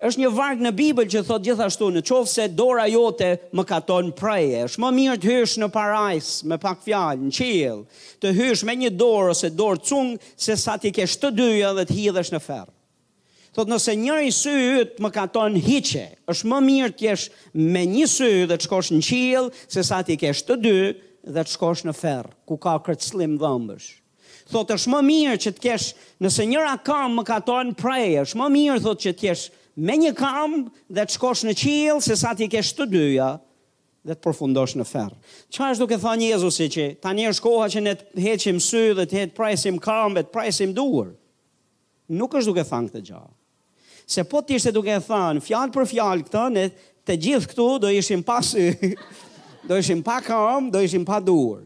[0.06, 4.12] është një varg në Bibël që thot gjithashtu, në qovë se dora jote më katon
[4.14, 7.84] preje, është më mirë të hysh në parajs, me pak fjalë, në qilë,
[8.22, 11.86] të hysh me një dorë ose dorë cungë, se sa ti kesh të dyja dhe
[11.90, 12.70] të hidhesh në ferë
[13.60, 17.24] thot po nëse njëri sy yt më katon hiqe, është më mirë të jesh
[17.60, 20.74] me një sy dhe të shkosh në qiell se sa ti kesh të dy
[21.34, 23.88] dhe të shkosh në ferr ku ka kërcëllim dhëmbësh.
[24.50, 25.88] Thot është më mirë që të kesh
[26.24, 29.44] nëse njëra kam më katon prej, është më mirë thot që të kesh
[29.86, 30.54] me një kam
[30.96, 33.32] dhe të shkosh në qiell se sa ti kesh të dyja
[34.08, 35.12] dhe të përfundosh në ferr.
[35.52, 39.04] Çfarë është duke thënë Jezusi që tani është koha që ne të heqim sy dhe
[39.06, 41.12] të hetë prajsim kam, të prajsim duar.
[42.10, 43.30] Nuk është duke thënë këtë gjallë
[44.10, 46.64] se po të ishte duke thënë fjalë për fjalë këtë, ne
[47.06, 48.64] të gjithë këtu do ishim pa sy,
[49.70, 51.60] do ishim pa kam, do ishim pa dur.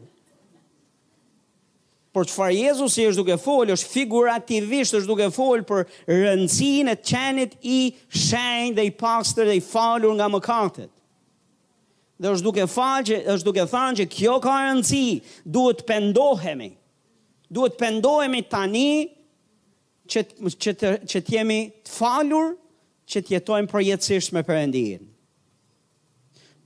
[2.15, 5.81] Por çfarë Jezusi është duke folë, është figurativisht është duke folë për
[6.13, 7.79] rëndësinë e çanit i
[8.27, 10.91] shenjë dhe i pastër dhe i falur nga mëkatet.
[12.21, 15.05] Dhe është duke falë është duke thënë që kjo ka rëndësi,
[15.43, 16.69] duhet pendohemi.
[17.53, 18.87] Duhet pendohemi tani,
[20.11, 22.51] që të, që të, që të jemi të falur,
[23.09, 24.43] që të jetojmë për jetësisht me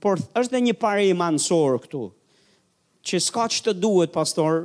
[0.00, 1.98] Por është dhe një pare i mansorë këtu,
[3.04, 4.62] që s'ka që të duhet, pastor,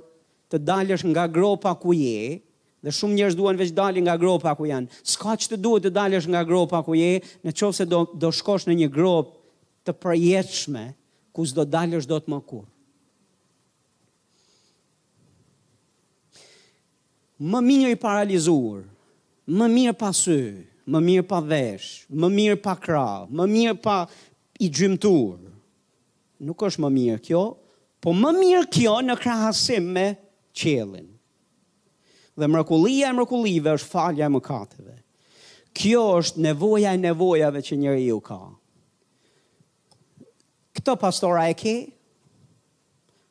[0.49, 2.39] të dalësh nga gropa ku je,
[2.81, 5.91] dhe shumë njërës duhet veç dalë nga gropa ku janë, s'ka që të duhet të
[5.97, 7.11] dalësh nga gropa ku je,
[7.43, 9.35] në qovë se do, do shkosh në një gropë
[9.85, 10.85] të përjetëshme,
[11.35, 12.69] ku s'do dalësh do të më kurë.
[17.41, 18.85] më mirë i paralizuar,
[19.47, 20.39] më mirë pa sy,
[20.87, 23.97] më mirë pa vesh, më mirë pa krah, më mirë pa
[24.63, 25.39] i gjymtur.
[26.45, 27.41] Nuk është më mirë kjo,
[27.99, 30.07] po më mirë kjo në krahasim me
[30.55, 31.07] qelin.
[32.35, 34.97] Dhe mrekullia e mrekullive është falja e mëkateve.
[35.75, 38.39] Kjo është nevoja e nevojave që njëri ju ka.
[40.75, 41.75] Këto pastora e ke?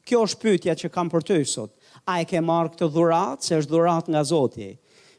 [0.04, 1.73] Kjo është pytja që kam për të i sot.
[2.04, 4.66] A e ke marrë këtë dhurat, se është dhurat nga Zoti.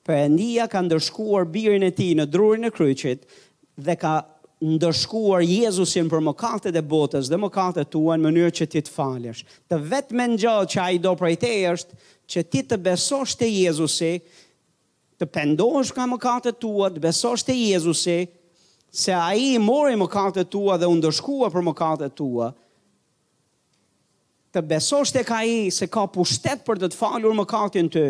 [0.05, 3.23] Për e ka ndërshkuar birin e ti në drurin e kryqit
[3.87, 4.11] dhe ka
[4.75, 9.41] ndërshkuar Jezusin për mëkatet e botës dhe mëkatet tua në mënyrë që ti të falesh.
[9.69, 10.51] Të vetë men që
[10.83, 11.97] a i do prejtej është,
[12.31, 14.13] që ti të besosh të Jezusi,
[15.17, 18.19] të pendosh ka mëkatet tua, të besosh të Jezusi,
[18.95, 22.53] se a i mori mëkatet tua dhe ndërshkua për mëkatet tua,
[24.55, 28.03] të besosh të ka i se ka pushtet për të të falur më katin të,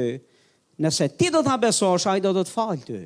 [0.85, 2.99] nëse ti do të besosh, a i do të të falë të.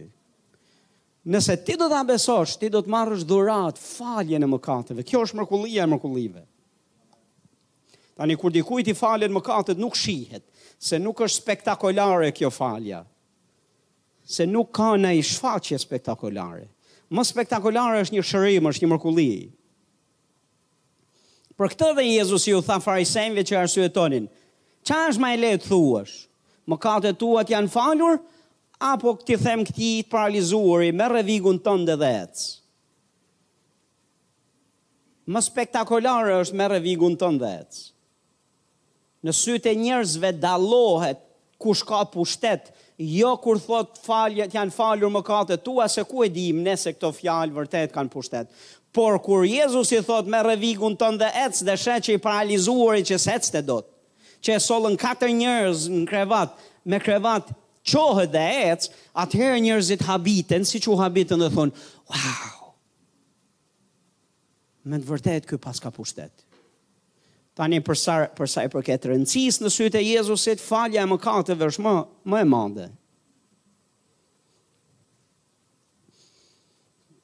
[1.29, 5.05] Nëse ti do të besosh, ti do të marrësh dhurat, falje në më katëve.
[5.07, 6.43] Kjo është mërkullia e mërkullive.
[8.19, 10.43] Tani, kur dikujt i faljen më katët, nuk shihet,
[10.79, 13.05] se nuk është spektakolare kjo falja.
[14.29, 16.65] Se nuk ka në i shfaqje spektakolare.
[17.09, 19.47] Më spektakolare është një shërim, është një mërkullia.
[21.59, 24.29] Për këtë dhe Jezus ju tha farisejnve që tonin.
[24.87, 26.13] qa është ma e letë thuash?
[26.69, 28.15] Më kate tuat janë falur,
[28.79, 32.45] apo këti them këti të paralizuar me revigun të ndë dhe ecë?
[35.29, 37.53] Më spektakolare është me revigun të ndë
[39.27, 41.19] Në sytë e njerëzve dalohet
[41.59, 42.69] kush ka pushtet,
[43.03, 46.93] jo kur thot falje, janë falur më kate tua, se ku e dim ne se
[46.95, 48.47] këto fjalë vërtet kanë pushtet.
[48.91, 52.97] Por kur Jezus i thot me rëvigun të ndë ec dhe shë që i paralizuar
[52.97, 53.91] i që së ec të do të,
[54.47, 56.55] që e solën 4 njërz në krevat,
[56.89, 57.51] me krevat
[57.89, 58.87] qohët dhe ec,
[59.25, 62.73] atëherë njërzit habiten, si që habiten dhe thonë, wow,
[64.89, 66.33] me të vërtet këj pas ka pushtet.
[67.57, 71.93] Ta përsa, përsa i përket rëndësis në syte Jezusit, falja e më katëve është më,
[72.31, 72.89] më e mande,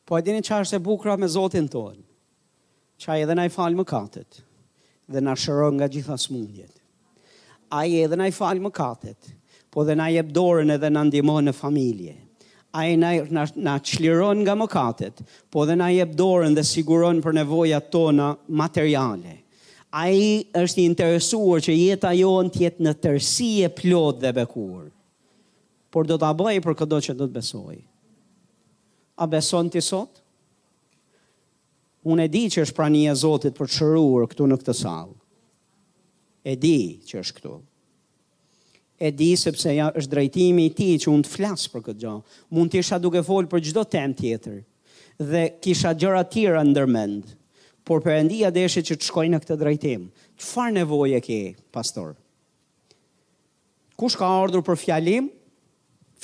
[0.05, 1.95] Po e dini qa është e bukra me Zotin ton,
[3.01, 4.41] qa e dhe na i falë më katët,
[5.13, 6.75] dhe na shërën nga gjitha smudjet.
[7.73, 9.31] A dhe na i falë më katët,
[9.73, 12.13] po dhe na i ebdorën edhe na ndimon në familje.
[12.75, 17.23] A na, na, na qliron nga më katët, po dhe na i ebdorën dhe siguron
[17.23, 19.39] për nevoja tona materiale.
[19.95, 20.29] A i
[20.61, 24.91] është interesuar që jetë ajo tjetë në tërsi e plot dhe bekur,
[25.89, 27.81] por do të aboj për këdo që do të besojë.
[29.15, 30.19] A beson ti sot?
[32.05, 35.15] Unë e di që është prania Zotit për shëruar këtu në këtë salë.
[36.51, 36.75] E di
[37.07, 37.53] që është këtu.
[39.07, 42.35] E di sepse ja është drejtimi i ti që unë të flasë për këtë gjohë.
[42.55, 44.59] Mund të isha duke folë për gjdo tem tjetër.
[45.31, 47.31] Dhe kisha gjëra tjera ndërmend.
[47.87, 50.05] Por përëndia deshe që të shkojnë në këtë drejtim.
[50.41, 51.39] Që farë nevoje ke,
[51.75, 52.13] pastor?
[53.99, 55.31] Kush ka ardhur për fjalim?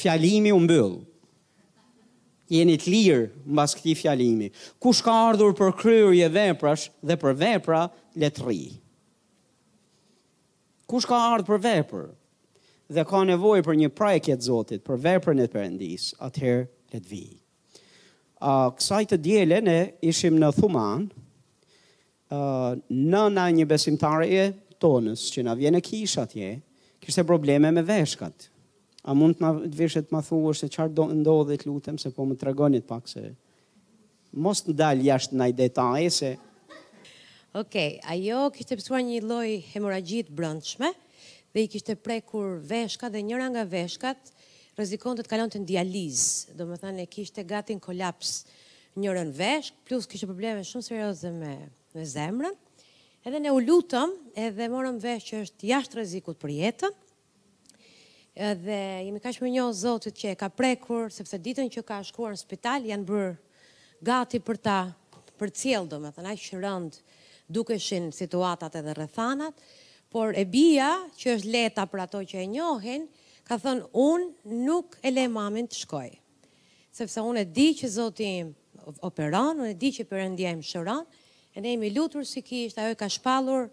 [0.01, 0.99] Fjalimi unë bëllë
[2.51, 4.49] jeni të lirë mbas këtij fjalimi.
[4.81, 7.83] Kush ka ardhur për kryerje veprash dhe për vepra
[8.19, 8.63] letri.
[10.89, 12.09] Kush ka ardhur për veprë
[12.91, 17.11] dhe ka nevojë për një prajkje të Zotit, për veprën e Perëndis, atëherë le të
[17.13, 17.37] vijë.
[18.41, 19.77] Ë uh, kësaj të diele ne
[20.09, 21.05] ishim në Thuman,
[22.31, 24.45] ë në nëna një besimtarje
[24.81, 26.49] tonës që na vjen në kishë atje,
[27.01, 28.49] kishte probleme me veshkat,
[29.01, 32.25] A mund të më vishet ma thuash se çfarë do ndodhi të lutem se po
[32.29, 33.31] më tregonit pak se
[34.45, 36.31] mos të dal jashtë ndaj detaje se
[37.51, 43.09] Okej, okay, ajo kishte pësuar një lloj hemoragjit brëndshme, brendshme dhe i kishte prekur veshka
[43.11, 44.29] dhe njëra nga veshkat
[44.77, 46.21] rrezikon të kalonte në dializ,
[46.55, 48.37] domethënë e kishte gatin kolaps
[49.01, 51.55] njërën veshk, plus kishte probleme shumë serioze me
[51.91, 52.53] me zemrën.
[53.27, 54.13] Edhe ne u lutëm,
[54.45, 56.93] edhe morëm vesh që është jashtë rrezikut për jetën
[58.35, 62.31] dhe jemi kaq më njohë Zotit që e ka prekur, sepse ditën që ka shkuar
[62.33, 63.33] në spital janë bërë
[64.07, 64.77] gati për ta
[65.39, 66.99] për cjell, do me thënë, a që rënd
[67.51, 69.57] dukeshin situatat edhe rëthanat,
[70.07, 73.07] por e bia që është leta për ato që e njohin,
[73.43, 76.11] ka thënë, unë nuk e le mamin të shkoj.
[76.93, 78.53] Sepse unë e di që Zotit im
[79.03, 81.03] operon, unë e di që përëndia im shëron,
[81.55, 83.67] e ne imi lutur si kisht, ajo e ka shpalur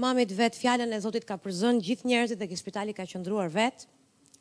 [0.00, 3.86] mamit vet fjallën e Zotit ka përzën gjithë njerëzit dhe spitali ka qëndruar vetë,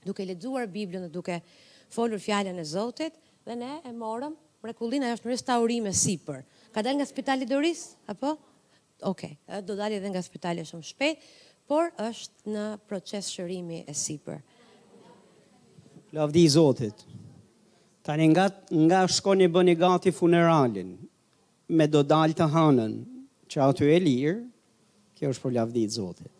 [0.04, 1.42] duke lexuar Biblën dhe duke
[1.90, 3.14] folur fjalën e Zotit
[3.46, 6.44] dhe ne e morëm mrekullinë ajo është restaurim e sipër.
[6.74, 8.36] Ka dalë nga spitali Doris apo?
[9.04, 9.62] Okej, okay.
[9.64, 11.24] do dalë edhe nga spitali shumë shpejt,
[11.70, 14.40] por është në proces shërimi e sipër.
[16.18, 17.06] Lavdi i Zotit.
[18.04, 18.50] Tani nga
[18.88, 20.96] nga shkoni bëni gati funeralin
[21.70, 22.98] me do dalë të hanën
[23.52, 24.40] që aty e lirë,
[25.20, 26.39] kjo është për lavdi i Zotit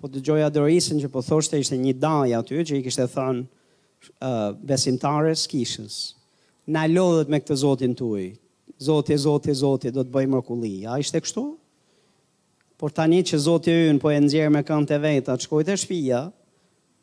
[0.00, 3.44] po të gjoja dërisën që po thoshte ishte një dalë aty, që i kishte thënë
[3.44, 5.96] uh, besimtarës kishës.
[6.68, 8.32] Në lodhët me këtë zotin të ujë,
[8.82, 10.74] zotit, zotit, zotit, do të bëjmë mërkulli.
[10.90, 11.46] A ishte kështu?
[12.76, 15.78] Por tani që zotit ujën po e nëzjerë me këmë të vetë, të shkojt e
[15.80, 16.20] shpija,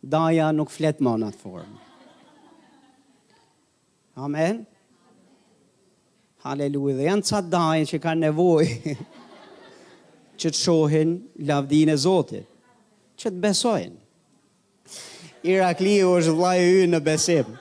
[0.03, 1.79] daja nuk fletë më në atë formë.
[4.21, 4.59] Amen?
[6.45, 8.67] Haleluja, dhe janë ca dajë që ka nevoj
[10.43, 11.15] që të shohin
[11.49, 12.49] lavdine zotit
[13.23, 13.99] që të besojnë.
[15.47, 17.53] Irakliu është vlaj e në besim.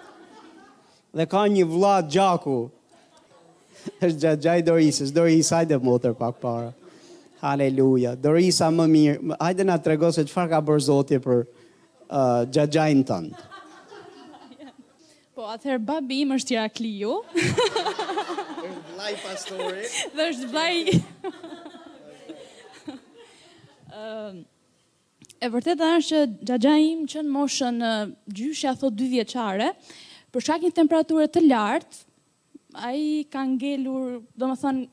[1.14, 2.58] Dhe ka një vlad gjaku.
[4.06, 6.70] është gjaj Dorisës, Doris, hajde më tërë pak para.
[7.42, 9.36] Haleluja, Dorisa më mirë.
[9.42, 13.40] Hajde nga të rego se që farë ka bërë zotje për uh, gjaj tëndë.
[15.34, 17.16] Po, atëherë babi im është Irakliu.
[18.68, 19.90] është vlaj pastore.
[20.14, 20.76] Dhe është vlaj...
[23.90, 24.48] Dhe
[25.42, 27.78] E vërteta është që gjagja im që në moshën
[28.38, 29.72] gjyshja thot dy vjeqare,
[30.30, 31.98] për shak një temperaturët të lartë,
[32.78, 34.84] a i ka ngelur, do më thonë,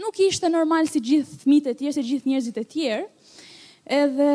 [0.00, 3.04] nuk ishte normal si gjithë thmit e tjerë, si gjithë njerëzit e tjerë,
[3.98, 4.30] edhe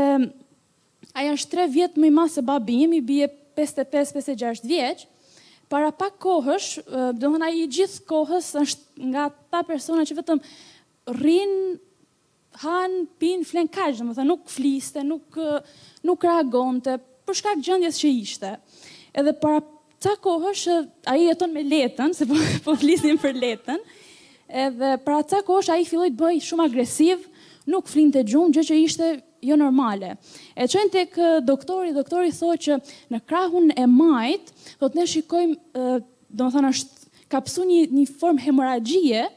[1.18, 5.10] a i është tre vjetë më i masë e babi, jemi bje 55-56 vjeqë,
[5.74, 6.70] para pak kohës,
[7.18, 10.46] do më thonë a i gjithë kohës, është nga ta persona që vetëm
[11.18, 11.66] rrinë,
[12.60, 15.38] han, pin, flen më domethënë nuk fliste, nuk
[16.04, 18.52] nuk reagonte për shkak gjendjes që ishte.
[19.16, 19.62] Edhe para
[20.02, 20.66] ca kohësh
[21.08, 22.76] ai jeton me letën, se po po
[23.24, 23.80] për letën.
[24.49, 27.28] Edhe para ca kohësh ai filloi të bëj shumë agresiv,
[27.72, 29.10] nuk flinte gjumë, gjë që ishte
[29.47, 30.16] jo normale.
[30.56, 32.80] E qënë të kë doktori, doktori thoi që
[33.14, 35.91] në krahun e majt, të ne shikojmë,
[36.30, 36.97] do më thënë është,
[37.32, 39.30] ka pësu një, një formë hemoragjie,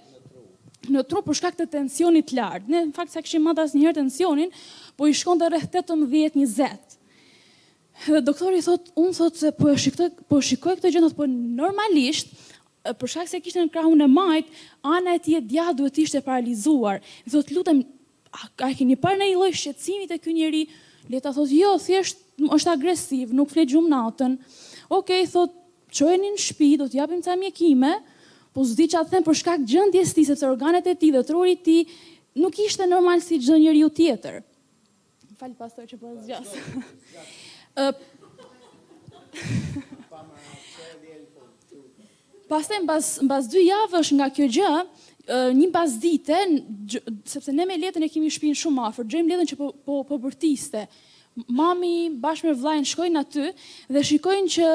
[0.93, 2.71] në tru për shkak të tensionit lartë.
[2.73, 4.51] Ne në fakt sa kishim madh asnjëherë tensionin,
[4.99, 6.75] po i shkonte rreth 18-20.
[8.09, 12.33] Dhe doktori thot, unë thot se po shikoj po shikoj këtë gjë, thot po normalisht
[12.85, 14.49] për shkak se kishte në krahun e majt,
[14.85, 16.99] ana e tij e duhet të ishte paralizuar.
[17.31, 17.85] Thot lutem,
[18.35, 20.65] a, a keni parë ndonjë lloj shqetësimi te ky njeri?
[21.13, 24.37] Le ta thot, jo, thjesht është agresiv, nuk flet gjumë natën.
[24.91, 25.55] Okej, okay, thot,
[25.95, 27.91] çojeni në shtëpi, do t'japim ca mjekime.
[27.99, 28.14] Ëh,
[28.55, 31.61] po zdi që atë them për shkak gjëndjes ti, sepse organet e ti dhe trurit
[31.67, 31.79] ti
[32.39, 34.37] nuk ishte normal si gjë njëri u tjetër.
[35.41, 37.89] Falë pastor që po e
[42.47, 44.73] Pasten, Pas të më bas dy javë është nga kjo gjë,
[45.59, 46.39] një bas dite,
[47.27, 50.19] sepse ne me letën e kemi shpinë shumë afer, gjëjmë letën që po, po, po
[50.23, 50.85] bërtiste,
[51.51, 53.47] mami bashkë me vlajnë shkojnë aty
[53.97, 54.69] dhe shikojnë që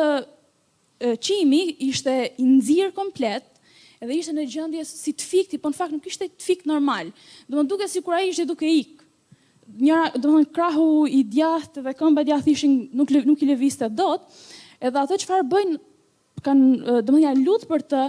[1.24, 3.46] qimi ishte indzirë komplet,
[4.02, 7.10] edhe ishte në gjendje si të fikti, po në fakt nuk ishte të fikt normal.
[7.52, 8.94] Do të duket sikur ai ishte duke ik.
[9.80, 13.50] Njëra, do të thonë krahu i djathtë dhe këmba e djathtë ishin nuk nuk i
[13.52, 14.24] lëvizte dot.
[14.80, 15.82] Edhe ato çfarë bëjnë
[16.46, 18.04] kanë do të thonë ja lut për të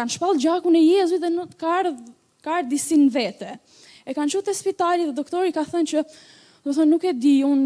[0.00, 2.00] kanë shpall gjakun e Jezuit dhe nuk ka ardh
[2.42, 3.58] ka ardh disin vete.
[4.08, 6.04] E kanë çuar te spitali dhe doktori ka thënë që
[6.64, 7.60] do të thonë nuk e di, un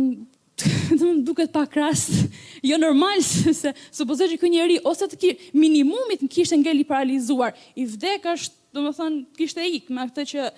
[0.90, 2.12] do të duket pa krast,
[2.64, 7.52] jo normal se supozoj që ky njeri ose të kishte minimumit në kishte ngeli paralizuar,
[7.76, 10.48] i vdek është, do thonë, kishte ik me atë që ë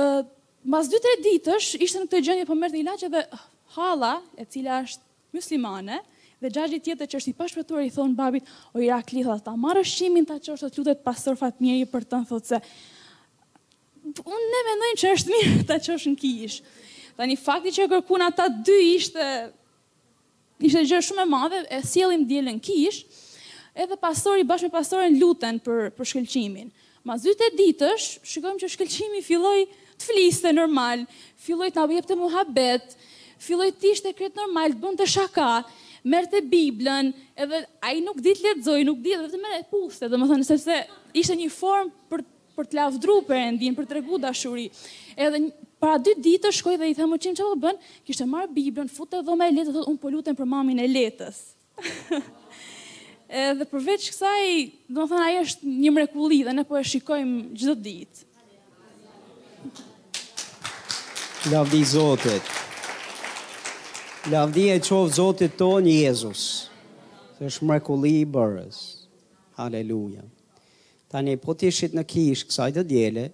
[0.00, 0.30] uh,
[0.64, 3.44] mbas 2-3 ditësh ishte në këtë gjendje po merrte ilaçe dhe ah,
[3.76, 6.00] halla, e cila është muslimane,
[6.40, 9.84] dhe xhaxhi tjetër që është i pashpëtuar i thonë babit, o i rakli, ta marrë
[9.84, 12.64] shimin ta që të lutet pastor Fatmiri për tënë, thotë se,
[14.24, 16.58] unë ne mendojmë që është mirë ta që në kish.
[17.16, 19.24] Dhe një fakti që e kërkun ata dy ishte,
[20.66, 23.04] ishte gjërë shumë e madhe, e sielim djelen kish,
[23.74, 26.72] edhe pastori, bashkë me pastorin luten për, për shkelqimin.
[27.06, 29.58] Ma zyte e ditësh, shikojmë që shkelqimi filloj
[29.94, 31.04] të fliste normal,
[31.44, 32.96] filloj të nabijep të muhabet,
[33.44, 35.48] filloj të ishte kretë normal, të bënd të shaka,
[36.10, 39.66] mërë të biblën, edhe a i nuk ditë letëzoj, nuk ditë, dhe të mërë e
[39.70, 40.80] puste, dhe më thënë, sepse
[41.22, 42.26] ishte një formë për,
[42.58, 44.66] për të lafdru për endin, për të regu dashuri.
[45.14, 45.44] Edhe
[45.84, 47.76] para dy ditë shkoj dhe i them Moçim çfarë po bën?
[48.08, 51.40] Kishte marr Biblën, futë dhomën e letë, thotë un po lutem për mamin e letës.
[53.44, 54.46] edhe përveç kësaj,
[54.88, 58.28] dhe më thënë ai është një mrekulli dhe ne po e shikojmë çdo ditë.
[61.52, 62.48] Lavdi Zotit.
[64.32, 66.44] Lavdi e qovë Zotit tonë Jezus.
[67.36, 68.80] Dhe është mrekulli i bërës.
[69.60, 70.24] Haleluja.
[71.12, 73.28] Tani, po të ishit në kishë kësaj të djele,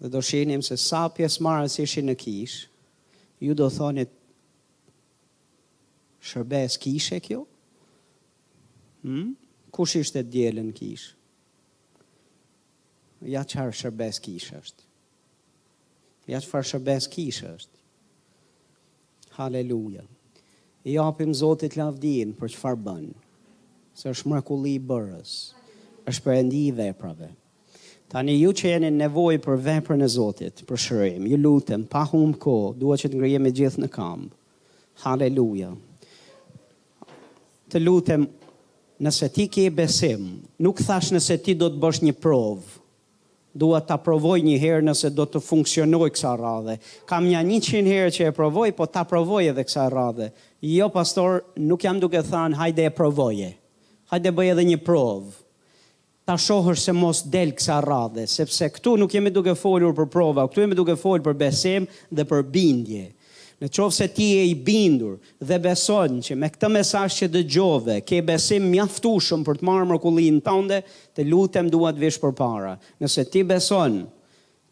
[0.00, 2.56] dhe do shenim se sa pjesë marrës ishi në kish,
[3.44, 4.10] ju do thonit
[6.24, 7.42] shërbes kishë e kjo?
[9.04, 9.34] Hmm?
[9.74, 11.06] Kush ishte djelen në kish?
[13.34, 14.88] Ja që shërbes kish është.
[16.28, 17.82] Ja që farë shërbes kish është.
[19.36, 20.04] Haleluja.
[20.84, 23.14] I apim Zotit lavdin për që farë bënë,
[23.96, 25.36] se është mërkulli i bërës,
[26.08, 27.28] është përëndi i veprave.
[27.28, 27.40] Haleluja.
[28.08, 32.34] Tani ju që jeni nevoj për veprën e Zotit, për shërim, ju lutem, pa hum
[32.36, 34.26] ko, duhet që të ngrijemi gjithë në kam.
[35.04, 35.70] Haleluja.
[37.72, 38.26] Të lutem,
[39.02, 40.26] nëse ti ke besim,
[40.62, 42.76] nuk thash nëse ti do të bësh një provë,
[43.56, 46.76] dua ta provoj një herë nëse do të funksionoj kësa radhe.
[47.08, 50.28] Kam një një herë që e provoj, po ta provoj edhe kësa radhe.
[50.60, 53.50] Jo, pastor, nuk jam duke thanë, hajde e provoje.
[54.12, 55.40] Hajde bëj edhe një provë
[56.24, 60.46] ta shohësh se mos del kësa radhe, sepse këtu nuk jemi duke folur për prova,
[60.48, 63.10] këtu jemi duke folur për besim dhe për bindje.
[63.62, 67.42] Në qovë se ti e i bindur dhe beson që me këtë mesaj që dë
[67.54, 70.80] gjove, ke besim mjaftushëm për të marë mërkullin tënde,
[71.14, 72.72] të lutem duat vishë për para.
[73.04, 74.00] Nëse ti beson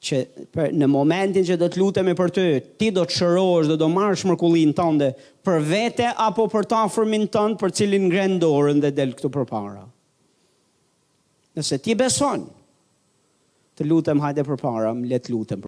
[0.03, 0.25] që
[0.57, 2.47] për, në momentin që do të lutemi për ty,
[2.81, 5.13] ti do të shërosh dhe do marrësh mërkullin tënde
[5.47, 9.87] për vete apo për ta fërmin tënde për cilin ngren dorën dhe del këtu përpara.
[11.53, 12.47] Nëse ti beson,
[13.77, 15.61] të lutëm hajde për para, më letë lutëm për